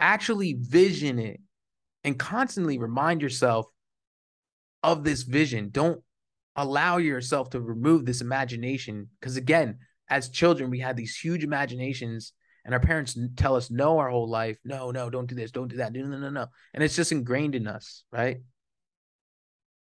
Actually 0.00 0.56
vision 0.58 1.18
it 1.18 1.40
and 2.04 2.18
constantly 2.18 2.78
remind 2.78 3.22
yourself 3.22 3.66
of 4.82 5.04
this 5.04 5.22
vision. 5.22 5.68
Don't 5.70 6.02
allow 6.58 6.96
yourself 6.96 7.50
to 7.50 7.60
remove 7.60 8.04
this 8.04 8.20
imagination. 8.20 9.08
Because 9.20 9.36
again, 9.36 9.78
as 10.10 10.28
children, 10.28 10.70
we 10.70 10.80
had 10.80 10.96
these 10.96 11.16
huge 11.16 11.44
imaginations, 11.44 12.32
and 12.64 12.74
our 12.74 12.80
parents 12.80 13.16
tell 13.36 13.54
us 13.54 13.70
no 13.70 13.98
our 13.98 14.10
whole 14.10 14.28
life. 14.28 14.58
No, 14.64 14.90
no, 14.90 15.08
don't 15.08 15.28
do 15.28 15.34
this, 15.34 15.52
don't 15.52 15.68
do 15.68 15.76
that. 15.76 15.92
No, 15.92 16.02
no, 16.02 16.18
no, 16.18 16.30
no. 16.30 16.46
And 16.74 16.82
it's 16.82 16.96
just 16.96 17.12
ingrained 17.12 17.54
in 17.54 17.66
us, 17.66 18.02
right? 18.12 18.38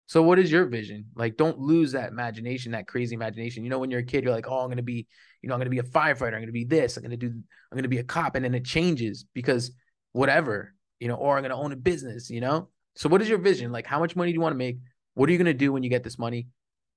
So 0.08 0.22
what 0.22 0.40
is 0.40 0.52
your 0.52 0.66
vision? 0.66 1.06
Like, 1.16 1.38
don't 1.38 1.60
lose 1.60 1.94
that 1.94 2.10
imagination, 2.10 2.74
that 2.74 2.88
crazy 2.88 3.16
imagination. 3.16 3.64
You 3.64 3.70
know, 3.70 3.80
when 3.80 3.90
you're 3.90 4.02
a 4.02 4.06
kid, 4.06 4.24
you're 4.24 4.34
like, 4.34 4.48
oh, 4.48 4.60
I'm 4.60 4.70
gonna 4.70 4.82
be, 4.82 5.08
you 5.42 5.48
know, 5.48 5.54
I'm 5.54 5.60
gonna 5.60 5.70
be 5.70 5.80
a 5.80 5.84
firefighter, 5.84 6.34
I'm 6.34 6.42
gonna 6.42 6.52
be 6.52 6.66
this, 6.66 6.98
I'm 6.98 7.04
gonna 7.04 7.16
do, 7.16 7.28
I'm 7.28 7.78
gonna 7.78 7.88
be 7.88 8.00
a 8.00 8.04
cop, 8.04 8.36
and 8.36 8.44
then 8.44 8.56
it 8.56 8.66
changes 8.66 9.26
because 9.34 9.72
whatever, 10.12 10.74
you 11.00 11.08
know, 11.08 11.16
or 11.16 11.38
I'm 11.38 11.44
gonna 11.44 11.56
own 11.56 11.72
a 11.72 11.78
business, 11.78 12.30
you 12.30 12.42
know. 12.42 12.70
So 12.96 13.08
what 13.08 13.22
is 13.22 13.30
your 13.30 13.38
vision? 13.38 13.72
Like, 13.72 13.86
how 13.86 14.00
much 14.00 14.16
money 14.16 14.32
do 14.32 14.34
you 14.34 14.42
want 14.42 14.54
to 14.54 14.58
make? 14.58 14.80
What 15.20 15.30
are 15.30 15.32
you 15.34 15.38
gonna 15.38 15.54
do 15.54 15.74
when 15.74 15.84
you 15.84 15.90
get 15.90 16.04
this 16.04 16.18
money? 16.18 16.48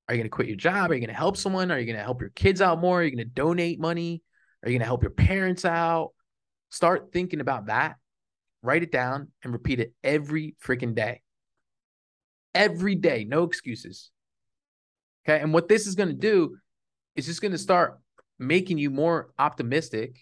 Are 0.09 0.15
you 0.15 0.21
gonna 0.21 0.31
quit 0.31 0.47
your 0.47 0.57
job? 0.57 0.91
Are 0.91 0.95
you 0.95 1.01
gonna 1.01 1.13
help 1.13 1.37
someone? 1.37 1.71
Are 1.71 1.79
you 1.79 1.87
gonna 1.87 2.05
help 2.05 2.21
your 2.21 2.31
kids 2.31 2.61
out 2.61 2.81
more? 2.81 3.01
Are 3.01 3.05
you 3.05 3.11
gonna 3.11 3.25
donate 3.25 3.81
money? 3.81 4.23
Are 4.63 4.71
you 4.71 4.79
gonna 4.79 4.87
help 4.87 5.03
your 5.03 5.11
parents 5.11 5.65
out? 5.65 6.13
Start 6.71 7.13
thinking 7.13 7.41
about 7.41 7.67
that. 7.67 7.97
Write 8.63 8.85
it 8.85 8.93
down 8.93 9.33
and 9.43 9.53
repeat 9.53 9.81
it 9.81 9.93
every 10.05 10.55
freaking 10.65 10.95
day 10.95 11.21
every 12.55 12.95
day, 12.95 13.25
no 13.25 13.45
excuses. 13.45 14.11
Okay. 15.25 15.41
And 15.41 15.53
what 15.53 15.69
this 15.69 15.87
is 15.87 15.95
going 15.95 16.09
to 16.09 16.15
do 16.15 16.57
is 17.17 17.27
just 17.27 17.41
going 17.41 17.53
to 17.53 17.59
start 17.59 17.99
making 18.39 18.79
you 18.79 18.91
more 18.91 19.31
optimistic 19.39 20.17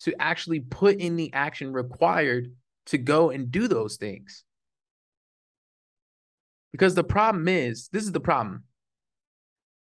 to 0.00 0.14
actually 0.20 0.60
put 0.60 0.98
in 0.98 1.16
the 1.16 1.32
action 1.32 1.72
required 1.72 2.52
to 2.86 2.98
go 2.98 3.30
and 3.30 3.50
do 3.50 3.68
those 3.68 3.96
things. 3.96 4.44
Because 6.72 6.94
the 6.94 7.04
problem 7.04 7.48
is, 7.48 7.88
this 7.88 8.04
is 8.04 8.12
the 8.12 8.20
problem. 8.20 8.64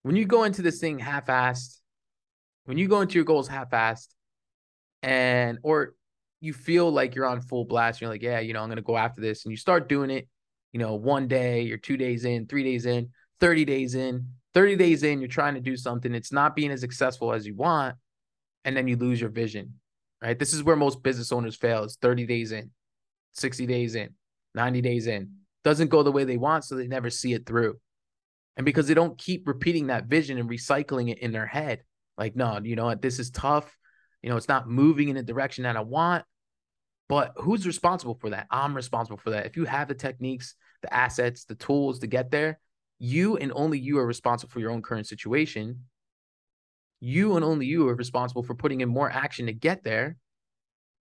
When 0.02 0.16
you 0.16 0.26
go 0.26 0.44
into 0.44 0.60
this 0.60 0.80
thing 0.80 0.98
half 0.98 1.26
assed, 1.26 1.80
when 2.66 2.78
you 2.78 2.88
go 2.88 3.00
into 3.00 3.14
your 3.14 3.24
goals 3.24 3.48
half 3.48 3.70
assed, 3.70 4.08
and 5.02 5.58
or 5.62 5.94
you 6.40 6.52
feel 6.52 6.90
like 6.90 7.14
you're 7.14 7.26
on 7.26 7.40
full 7.40 7.64
blast, 7.64 8.00
you're 8.00 8.10
like, 8.10 8.22
yeah, 8.22 8.40
you 8.40 8.52
know, 8.52 8.62
I'm 8.62 8.74
to 8.74 8.82
go 8.82 8.96
after 8.96 9.20
this, 9.20 9.44
and 9.44 9.52
you 9.52 9.56
start 9.56 9.88
doing 9.88 10.10
it, 10.10 10.28
you 10.72 10.80
know, 10.80 10.94
one 10.94 11.28
day 11.28 11.70
or 11.70 11.78
two 11.78 11.96
days 11.96 12.24
in, 12.24 12.46
three 12.46 12.64
days 12.64 12.84
in, 12.86 13.10
30 13.40 13.64
days 13.64 13.94
in, 13.94 14.28
30 14.54 14.76
days 14.76 15.02
in, 15.02 15.20
you're 15.20 15.28
trying 15.28 15.54
to 15.54 15.60
do 15.60 15.76
something. 15.76 16.14
It's 16.14 16.32
not 16.32 16.56
being 16.56 16.70
as 16.70 16.80
successful 16.80 17.32
as 17.32 17.46
you 17.46 17.54
want. 17.54 17.96
And 18.64 18.76
then 18.76 18.88
you 18.88 18.96
lose 18.96 19.20
your 19.20 19.30
vision, 19.30 19.74
right? 20.22 20.38
This 20.38 20.54
is 20.54 20.62
where 20.62 20.76
most 20.76 21.02
business 21.02 21.32
owners 21.32 21.54
fail. 21.54 21.84
It's 21.84 21.96
30 21.96 22.26
days 22.26 22.50
in, 22.52 22.70
60 23.32 23.66
days 23.66 23.94
in, 23.94 24.14
90 24.54 24.80
days 24.80 25.06
in. 25.06 25.30
Doesn't 25.64 25.88
go 25.88 26.02
the 26.02 26.12
way 26.12 26.24
they 26.24 26.36
want, 26.36 26.64
so 26.64 26.76
they 26.76 26.86
never 26.86 27.10
see 27.10 27.32
it 27.32 27.46
through. 27.46 27.78
And 28.56 28.64
because 28.64 28.86
they 28.86 28.94
don't 28.94 29.18
keep 29.18 29.48
repeating 29.48 29.88
that 29.88 30.06
vision 30.06 30.38
and 30.38 30.48
recycling 30.48 31.10
it 31.10 31.18
in 31.18 31.32
their 31.32 31.46
head, 31.46 31.82
like, 32.16 32.36
no, 32.36 32.60
you 32.62 32.76
know 32.76 32.84
what, 32.84 33.02
this 33.02 33.18
is 33.18 33.30
tough. 33.30 33.76
You 34.22 34.30
know, 34.30 34.36
it's 34.36 34.48
not 34.48 34.68
moving 34.68 35.08
in 35.08 35.16
the 35.16 35.22
direction 35.22 35.64
that 35.64 35.76
I 35.76 35.80
want. 35.80 36.24
But 37.08 37.32
who's 37.36 37.66
responsible 37.66 38.14
for 38.14 38.30
that? 38.30 38.46
I'm 38.50 38.74
responsible 38.74 39.18
for 39.18 39.30
that. 39.30 39.46
If 39.46 39.56
you 39.56 39.64
have 39.64 39.88
the 39.88 39.94
techniques, 39.94 40.54
the 40.82 40.94
assets, 40.94 41.44
the 41.44 41.54
tools 41.54 41.98
to 41.98 42.06
get 42.06 42.30
there, 42.30 42.58
you 42.98 43.36
and 43.36 43.52
only 43.54 43.78
you 43.78 43.98
are 43.98 44.06
responsible 44.06 44.50
for 44.50 44.60
your 44.60 44.70
own 44.70 44.82
current 44.82 45.06
situation. 45.06 45.80
You 47.00 47.36
and 47.36 47.44
only 47.44 47.66
you 47.66 47.88
are 47.88 47.94
responsible 47.94 48.42
for 48.42 48.54
putting 48.54 48.80
in 48.80 48.88
more 48.88 49.10
action 49.10 49.46
to 49.46 49.52
get 49.52 49.84
there. 49.84 50.16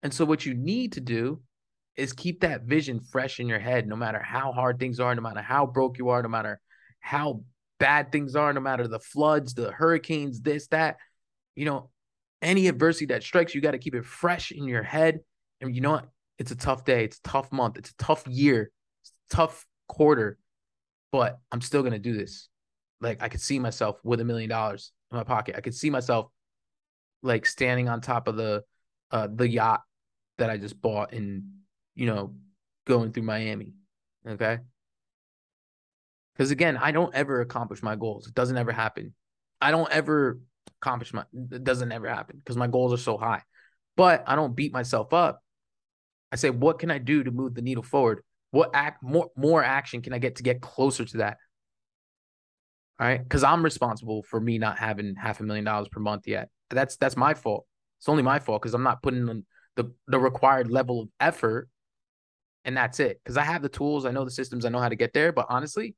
And 0.04 0.14
so, 0.14 0.26
what 0.26 0.46
you 0.46 0.54
need 0.54 0.94
to 0.94 1.02
do 1.02 1.42
is 1.98 2.14
keep 2.14 2.42
that 2.42 2.64
vision 2.64 3.00
fresh 3.00 3.40
in 3.40 3.48
your 3.48 3.60
head, 3.60 3.88
no 3.88 3.96
matter 3.96 4.20
how 4.20 4.52
hard 4.52 4.80
things 4.80 5.00
are, 5.00 5.14
no 5.16 5.22
matter 5.22 5.42
how 5.42 5.66
broke 5.66 5.98
you 5.98 6.10
are, 6.10 6.22
no 6.22 6.30
matter 6.30 6.62
how 7.00 7.42
bad 7.80 8.12
things 8.12 8.36
are, 8.36 8.54
no 8.54 8.62
matter 8.62 8.88
the 8.88 9.00
floods, 9.00 9.54
the 9.54 9.72
hurricanes, 9.72 10.42
this, 10.42 10.68
that, 10.68 10.98
you 11.56 11.66
know, 11.66 11.90
any 12.42 12.68
adversity 12.68 13.08
that 13.08 13.24
strikes, 13.24 13.56
you 13.56 13.62
got 13.62 13.72
to 13.72 13.80
keep 13.80 13.96
it 13.96 14.06
fresh 14.06 14.52
in 14.52 14.66
your 14.66 14.84
head 14.84 15.20
and 15.62 15.76
you 15.76 15.82
know 15.82 15.92
what? 15.92 16.10
It's 16.38 16.52
a 16.52 16.56
tough 16.56 16.86
day. 16.86 17.04
It's 17.04 17.18
a 17.18 17.30
tough 17.30 17.52
month. 17.52 17.78
It's 17.78 17.90
a 17.90 17.98
tough 17.98 18.28
year. 18.28 18.72
It's 19.02 19.12
a 19.32 19.36
tough 19.36 19.66
quarter. 19.88 20.38
But 21.12 21.40
I'm 21.52 21.62
still 21.62 21.84
gonna 21.84 22.00
do 22.00 22.16
this. 22.16 22.50
Like 23.02 23.22
I 23.22 23.30
could 23.30 23.42
see 23.42 23.60
myself 23.60 24.00
with 24.04 24.20
a 24.20 24.26
million 24.26 24.50
dollars 24.50 24.92
in 25.12 25.18
my 25.18 25.24
pocket. 25.24 25.56
I 25.58 25.62
could 25.62 25.74
see 25.74 25.90
myself 25.90 26.28
like 27.24 27.46
standing 27.46 27.90
on 27.90 28.02
top 28.02 28.28
of 28.28 28.36
the 28.36 28.64
uh 29.10 29.28
the 29.34 29.48
yacht 29.48 29.82
that 30.38 30.50
I 30.50 30.58
just 30.58 30.80
bought 30.80 31.14
and 31.14 31.44
you 31.98 32.06
know 32.06 32.36
going 32.86 33.12
through 33.12 33.24
Miami. 33.24 33.74
Okay. 34.26 34.60
Because 36.34 36.52
again, 36.52 36.78
I 36.78 36.92
don't 36.92 37.14
ever 37.14 37.42
accomplish 37.42 37.82
my 37.84 37.96
goals. 37.96 38.28
It 38.28 38.36
doesn't 38.36 38.58
ever 38.58 38.72
happen. 38.72 39.14
I 39.60 39.72
don't 39.72 39.92
ever 39.92 40.40
accomplish 40.82 41.14
my 41.14 41.26
it 41.52 41.64
doesn't 41.64 41.92
ever 41.92 42.08
happen 42.08 42.38
because 42.38 42.56
my 42.56 42.68
goals 42.68 42.94
are 42.94 43.04
so 43.04 43.18
high. 43.18 43.42
But 43.96 44.24
I 44.28 44.36
don't 44.36 44.56
beat 44.56 44.72
myself 44.72 45.12
up 45.14 45.42
I 46.32 46.36
say, 46.36 46.50
what 46.50 46.80
can 46.80 46.92
I 46.92 46.98
do 46.98 47.24
to 47.24 47.32
move 47.32 47.56
the 47.56 47.62
needle 47.62 47.84
forward? 47.84 48.22
What 48.52 48.72
act 48.74 49.04
more 49.04 49.30
more 49.36 49.64
action 49.64 50.02
can 50.02 50.14
I 50.14 50.20
get 50.20 50.38
to 50.38 50.44
get 50.44 50.62
closer 50.62 51.06
to 51.06 51.18
that? 51.18 51.38
All 53.00 53.08
right, 53.08 53.22
because 53.22 53.44
I'm 53.44 53.64
responsible 53.64 54.24
for 54.24 54.40
me 54.40 54.58
not 54.58 54.80
having 54.80 55.16
half 55.16 55.40
a 55.40 55.44
million 55.44 55.66
dollars 55.66 55.88
per 55.90 56.00
month 56.00 56.28
yet. 56.28 56.50
That's 56.70 56.98
that's 56.98 57.16
my 57.16 57.34
fault. 57.34 57.66
It's 58.00 58.10
only 58.10 58.24
my 58.24 58.40
fault 58.40 58.62
because 58.62 58.74
I'm 58.74 58.84
not 58.84 59.02
putting 59.02 59.28
in 59.28 59.46
the 59.76 59.92
the 60.08 60.20
required 60.20 60.72
level 60.72 61.02
of 61.02 61.10
effort, 61.20 61.70
and 62.68 62.78
that's 62.78 63.00
it. 63.00 63.20
Because 63.24 63.38
I 63.38 63.44
have 63.44 63.64
the 63.64 63.70
tools, 63.70 64.06
I 64.06 64.12
know 64.12 64.26
the 64.26 64.32
systems, 64.32 64.66
I 64.66 64.70
know 64.70 64.80
how 64.80 64.90
to 64.90 64.96
get 64.96 65.14
there. 65.14 65.32
But 65.32 65.48
honestly, 65.50 65.96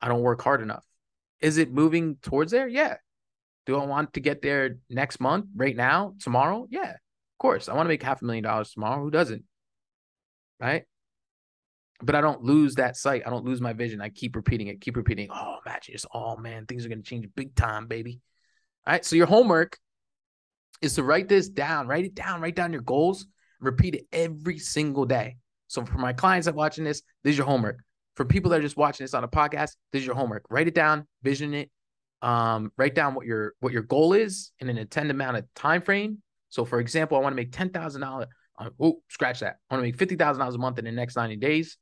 I 0.00 0.08
don't 0.08 0.22
work 0.22 0.40
hard 0.40 0.62
enough. 0.62 0.84
Is 1.42 1.58
it 1.58 1.70
moving 1.70 2.16
towards 2.22 2.52
there? 2.52 2.68
Yeah. 2.68 2.96
Do 3.66 3.78
I 3.78 3.84
want 3.84 4.14
to 4.14 4.20
get 4.20 4.40
there 4.40 4.78
next 4.88 5.20
month, 5.20 5.46
right 5.54 5.76
now, 5.76 6.14
tomorrow? 6.20 6.66
Yeah, 6.70 6.90
of 6.90 7.38
course. 7.38 7.68
I 7.68 7.74
want 7.74 7.86
to 7.86 7.88
make 7.88 8.02
half 8.02 8.22
a 8.22 8.24
million 8.24 8.44
dollars 8.44 8.70
tomorrow. 8.70 9.02
Who 9.02 9.10
doesn't? 9.10 9.44
right? 10.60 10.84
But 12.02 12.14
I 12.14 12.20
don't 12.20 12.42
lose 12.42 12.74
that 12.76 12.96
sight. 12.96 13.22
I 13.26 13.30
don't 13.30 13.44
lose 13.44 13.60
my 13.60 13.72
vision. 13.72 14.00
I 14.00 14.08
keep 14.08 14.36
repeating 14.36 14.68
it, 14.68 14.80
keep 14.80 14.96
repeating. 14.96 15.28
Oh, 15.30 15.56
imagine 15.64 15.92
just, 15.92 16.06
oh 16.12 16.36
man, 16.36 16.66
things 16.66 16.84
are 16.84 16.88
going 16.88 17.02
to 17.02 17.08
change 17.08 17.26
big 17.34 17.54
time, 17.54 17.86
baby. 17.86 18.20
All 18.86 18.92
right. 18.92 19.04
So 19.04 19.16
your 19.16 19.26
homework 19.26 19.78
is 20.82 20.94
to 20.94 21.02
write 21.02 21.28
this 21.28 21.48
down, 21.48 21.86
write 21.86 22.04
it 22.04 22.14
down, 22.14 22.40
write 22.40 22.56
down 22.56 22.72
your 22.72 22.82
goals, 22.82 23.26
repeat 23.60 23.94
it 23.94 24.06
every 24.12 24.58
single 24.58 25.06
day. 25.06 25.36
So 25.66 25.84
for 25.84 25.98
my 25.98 26.12
clients 26.12 26.46
that 26.46 26.54
watching 26.54 26.84
this, 26.84 27.02
this 27.22 27.32
is 27.32 27.38
your 27.38 27.46
homework. 27.46 27.78
For 28.16 28.24
people 28.24 28.50
that 28.50 28.60
are 28.60 28.62
just 28.62 28.76
watching 28.76 29.04
this 29.04 29.14
on 29.14 29.24
a 29.24 29.28
podcast, 29.28 29.72
this 29.92 30.00
is 30.00 30.06
your 30.06 30.14
homework. 30.14 30.44
Write 30.50 30.68
it 30.68 30.74
down, 30.74 31.06
vision 31.22 31.52
it, 31.54 31.70
Um, 32.22 32.72
write 32.78 32.94
down 32.94 33.14
what 33.14 33.26
your 33.26 33.54
what 33.60 33.72
your 33.72 33.82
goal 33.82 34.14
is 34.14 34.52
in 34.60 34.68
an 34.68 34.78
intended 34.78 35.10
amount 35.10 35.36
of 35.36 35.44
time 35.54 35.82
frame. 35.82 36.22
So, 36.48 36.64
for 36.64 36.78
example, 36.80 37.18
I 37.18 37.20
want 37.20 37.32
to 37.32 37.36
make 37.36 37.52
ten 37.52 37.70
thousand 37.70 38.00
dollars. 38.00 38.28
Oh, 38.80 39.02
scratch 39.08 39.40
that. 39.40 39.56
I 39.68 39.74
want 39.74 39.82
to 39.84 39.88
make 39.88 39.98
fifty 39.98 40.16
thousand 40.16 40.40
dollars 40.40 40.54
a 40.54 40.58
month 40.58 40.78
in 40.78 40.84
the 40.84 40.92
next 40.92 41.16
ninety 41.16 41.36
days. 41.36 41.76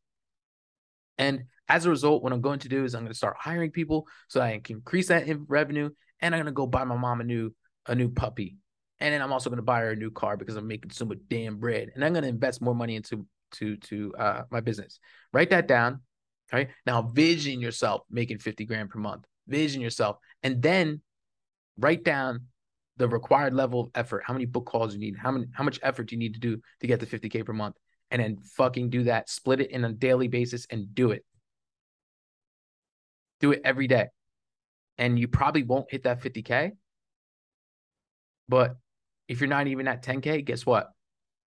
And 1.19 1.45
as 1.69 1.85
a 1.85 1.91
result, 1.91 2.23
what 2.23 2.33
I'm 2.33 2.41
going 2.41 2.61
to 2.61 2.69
do 2.69 2.85
is 2.85 2.95
I'm 2.95 3.03
going 3.03 3.13
to 3.13 3.17
start 3.17 3.37
hiring 3.39 3.71
people 3.71 4.07
so 4.29 4.41
I 4.41 4.59
can 4.65 4.77
increase 4.77 5.09
that 5.09 5.27
revenue, 5.47 5.91
and 6.21 6.35
I'm 6.35 6.41
going 6.41 6.47
to 6.47 6.53
go 6.53 6.67
buy 6.67 6.85
my 6.85 6.97
mom 6.97 7.21
a 7.21 7.25
new 7.25 7.55
a 7.87 7.95
new 7.95 8.09
puppy, 8.09 8.57
and 8.99 9.13
then 9.13 9.21
I'm 9.21 9.33
also 9.33 9.51
going 9.51 9.59
to 9.59 9.63
buy 9.63 9.81
her 9.81 9.91
a 9.91 9.97
new 9.97 10.11
car 10.11 10.37
because 10.37 10.57
I'm 10.57 10.67
making 10.67 10.93
so 10.93 11.05
much 11.05 11.19
damn 11.29 11.59
bread, 11.59 11.91
and 11.95 12.05
I'm 12.05 12.15
going 12.15 12.25
to 12.25 12.29
invest 12.29 12.63
more 12.63 12.75
money 12.75 12.97
into 12.97 13.27
to 13.53 13.77
to 13.77 14.15
uh, 14.19 14.43
my 14.51 14.61
business. 14.61 14.99
Write 15.33 15.51
that 15.51 15.69
down. 15.69 16.01
Right 16.53 16.69
now, 16.85 17.03
vision 17.03 17.61
yourself 17.61 18.03
making 18.11 18.39
50 18.39 18.67
grand 18.67 18.91
per 18.91 18.99
month. 18.99 19.25
Vision 19.49 19.81
yourself, 19.81 20.19
and 20.43 20.61
then 20.61 21.01
write 21.79 22.05
down 22.05 22.47
the 22.99 23.09
required 23.09 23.55
level 23.55 23.81
of 23.81 23.91
effort. 23.95 24.23
How 24.27 24.35
many 24.35 24.45
book 24.45 24.67
calls 24.67 24.93
you 24.93 25.01
need? 25.01 25.17
How 25.17 25.31
many? 25.31 25.47
How 25.53 25.65
much 25.65 25.81
effort 25.83 26.09
do 26.09 26.15
you 26.15 26.19
need 26.19 26.35
to 26.35 26.41
do 26.41 26.61
to 26.81 26.87
get 26.87 27.01
to 27.01 27.07
50k 27.07 27.45
per 27.45 27.53
month? 27.53 27.77
And 28.11 28.23
then 28.23 28.39
fucking 28.57 28.91
do 28.91 29.05
that. 29.05 29.31
Split 29.31 29.61
it 29.61 29.71
in 29.71 29.85
a 29.85 29.93
daily 29.93 30.29
basis 30.29 30.67
and 30.71 30.95
do 30.95 31.13
it. 31.13 31.25
Do 33.41 33.53
it 33.53 33.63
every 33.65 33.87
day, 33.87 34.09
and 34.99 35.19
you 35.19 35.29
probably 35.29 35.63
won't 35.63 35.91
hit 35.91 36.05
that 36.05 36.21
50k. 36.21 36.73
But 38.49 38.77
if 39.27 39.41
you're 39.41 39.49
not 39.49 39.67
even 39.67 39.89
at 39.89 40.05
10k, 40.05 40.45
guess 40.45 40.67
what? 40.67 40.91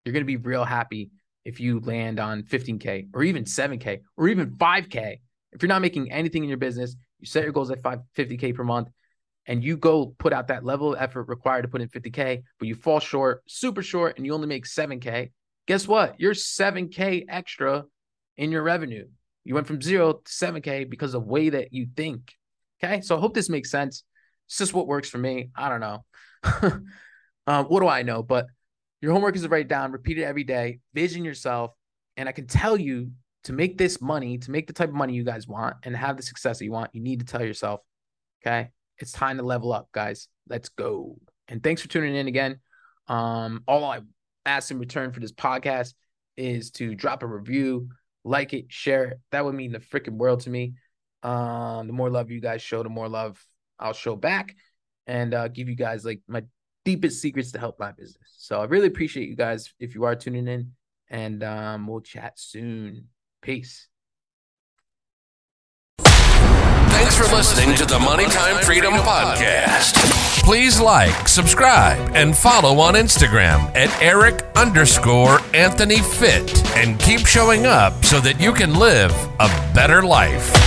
You're 0.03 0.13
gonna 0.13 0.25
be 0.25 0.37
real 0.37 0.65
happy 0.65 1.11
if 1.45 1.59
you 1.59 1.79
land 1.79 2.19
on 2.19 2.43
15K 2.43 3.07
or 3.13 3.23
even 3.23 3.45
7K 3.45 4.01
or 4.17 4.27
even 4.27 4.51
5K. 4.51 5.19
If 5.51 5.61
you're 5.61 5.69
not 5.69 5.81
making 5.81 6.11
anything 6.11 6.43
in 6.43 6.49
your 6.49 6.57
business, 6.57 6.95
you 7.19 7.27
set 7.27 7.43
your 7.43 7.53
goals 7.53 7.71
at 7.71 7.81
5, 7.81 7.99
50K 8.17 8.53
per 8.53 8.63
month 8.63 8.89
and 9.47 9.63
you 9.63 9.77
go 9.77 10.15
put 10.17 10.33
out 10.33 10.47
that 10.47 10.65
level 10.65 10.93
of 10.93 11.01
effort 11.01 11.27
required 11.27 11.61
to 11.61 11.67
put 11.67 11.81
in 11.81 11.87
50K, 11.87 12.41
but 12.59 12.67
you 12.67 12.75
fall 12.75 12.99
short, 12.99 13.43
super 13.47 13.83
short, 13.83 14.17
and 14.17 14.25
you 14.25 14.33
only 14.33 14.47
make 14.47 14.65
7K. 14.65 15.31
Guess 15.67 15.87
what? 15.87 16.19
You're 16.19 16.33
7K 16.33 17.25
extra 17.29 17.85
in 18.37 18.51
your 18.51 18.63
revenue. 18.63 19.05
You 19.43 19.53
went 19.53 19.67
from 19.67 19.81
zero 19.81 20.13
to 20.13 20.31
7K 20.31 20.89
because 20.89 21.13
of 21.13 21.23
the 21.23 21.29
way 21.29 21.49
that 21.49 21.71
you 21.71 21.87
think. 21.95 22.33
Okay. 22.83 23.01
So 23.01 23.15
I 23.15 23.19
hope 23.19 23.33
this 23.33 23.49
makes 23.49 23.69
sense. 23.71 24.03
It's 24.47 24.57
just 24.57 24.73
what 24.73 24.87
works 24.87 25.09
for 25.09 25.17
me. 25.17 25.49
I 25.55 25.69
don't 25.69 25.79
know. 25.79 26.05
um, 27.47 27.65
what 27.67 27.79
do 27.79 27.87
I 27.87 28.01
know? 28.01 28.23
But 28.23 28.47
your 29.05 29.13
homework 29.13 29.35
is 29.35 29.43
to 29.43 29.49
write 29.49 29.67
down, 29.67 29.91
repeat 29.91 30.17
it 30.17 30.23
every 30.23 30.43
day, 30.43 30.79
vision 30.95 31.23
yourself. 31.23 31.69
And 32.17 32.27
I 32.27 32.31
can 32.31 32.47
tell 32.47 32.75
you 32.75 33.11
to 33.43 33.53
make 33.53 33.77
this 33.77 34.01
money, 34.01 34.39
to 34.39 34.49
make 34.49 34.65
the 34.65 34.73
type 34.73 34.89
of 34.89 34.95
money 34.95 35.13
you 35.13 35.23
guys 35.23 35.47
want 35.47 35.75
and 35.83 35.95
have 35.95 36.17
the 36.17 36.23
success 36.23 36.57
that 36.57 36.65
you 36.65 36.71
want, 36.71 36.89
you 36.93 37.01
need 37.01 37.19
to 37.19 37.25
tell 37.27 37.45
yourself, 37.45 37.81
okay, 38.41 38.71
it's 38.97 39.11
time 39.11 39.37
to 39.37 39.43
level 39.43 39.71
up, 39.71 39.89
guys. 39.91 40.27
Let's 40.49 40.69
go. 40.69 41.17
And 41.47 41.61
thanks 41.61 41.83
for 41.83 41.87
tuning 41.87 42.15
in 42.15 42.27
again. 42.27 42.59
Um, 43.07 43.61
all 43.67 43.83
I 43.83 43.99
ask 44.43 44.71
in 44.71 44.79
return 44.79 45.11
for 45.11 45.19
this 45.19 45.31
podcast 45.31 45.93
is 46.35 46.71
to 46.71 46.95
drop 46.95 47.21
a 47.21 47.27
review, 47.27 47.89
like 48.23 48.53
it, 48.53 48.65
share 48.69 49.05
it. 49.05 49.19
That 49.31 49.45
would 49.45 49.53
mean 49.53 49.71
the 49.71 49.77
freaking 49.77 50.17
world 50.17 50.39
to 50.41 50.49
me. 50.49 50.73
Um, 51.21 51.85
the 51.85 51.93
more 51.93 52.09
love 52.09 52.31
you 52.31 52.41
guys 52.41 52.63
show, 52.63 52.81
the 52.81 52.89
more 52.89 53.07
love 53.07 53.39
I'll 53.77 53.93
show 53.93 54.15
back 54.15 54.55
and 55.05 55.31
uh, 55.35 55.47
give 55.49 55.69
you 55.69 55.75
guys 55.75 56.03
like 56.03 56.21
my 56.27 56.41
deepest 56.85 57.21
secrets 57.21 57.51
to 57.51 57.59
help 57.59 57.79
my 57.79 57.91
business. 57.91 58.35
So 58.37 58.61
I 58.61 58.65
really 58.65 58.87
appreciate 58.87 59.27
you 59.27 59.35
guys 59.35 59.73
if 59.79 59.95
you 59.95 60.05
are 60.05 60.15
tuning 60.15 60.47
in, 60.47 60.71
and 61.09 61.43
um, 61.43 61.87
we'll 61.87 62.01
chat 62.01 62.39
soon. 62.39 63.09
Peace. 63.41 63.87
Thanks 65.99 67.17
for 67.17 67.35
listening 67.35 67.75
to 67.75 67.85
the 67.85 67.99
Money 67.99 68.25
Time 68.25 68.63
Freedom 68.63 68.93
Podcast. 68.93 69.93
Please 70.43 70.79
like, 70.79 71.27
subscribe, 71.27 72.15
and 72.15 72.35
follow 72.35 72.79
on 72.79 72.93
Instagram 72.93 73.75
at 73.75 74.01
Eric 74.01 74.45
underscore 74.55 75.39
Anthony 75.53 75.99
Fit 75.99 76.65
and 76.77 76.99
keep 76.99 77.25
showing 77.27 77.65
up 77.65 78.05
so 78.05 78.19
that 78.21 78.39
you 78.39 78.53
can 78.53 78.73
live 78.75 79.11
a 79.39 79.47
better 79.73 80.01
life. 80.01 80.64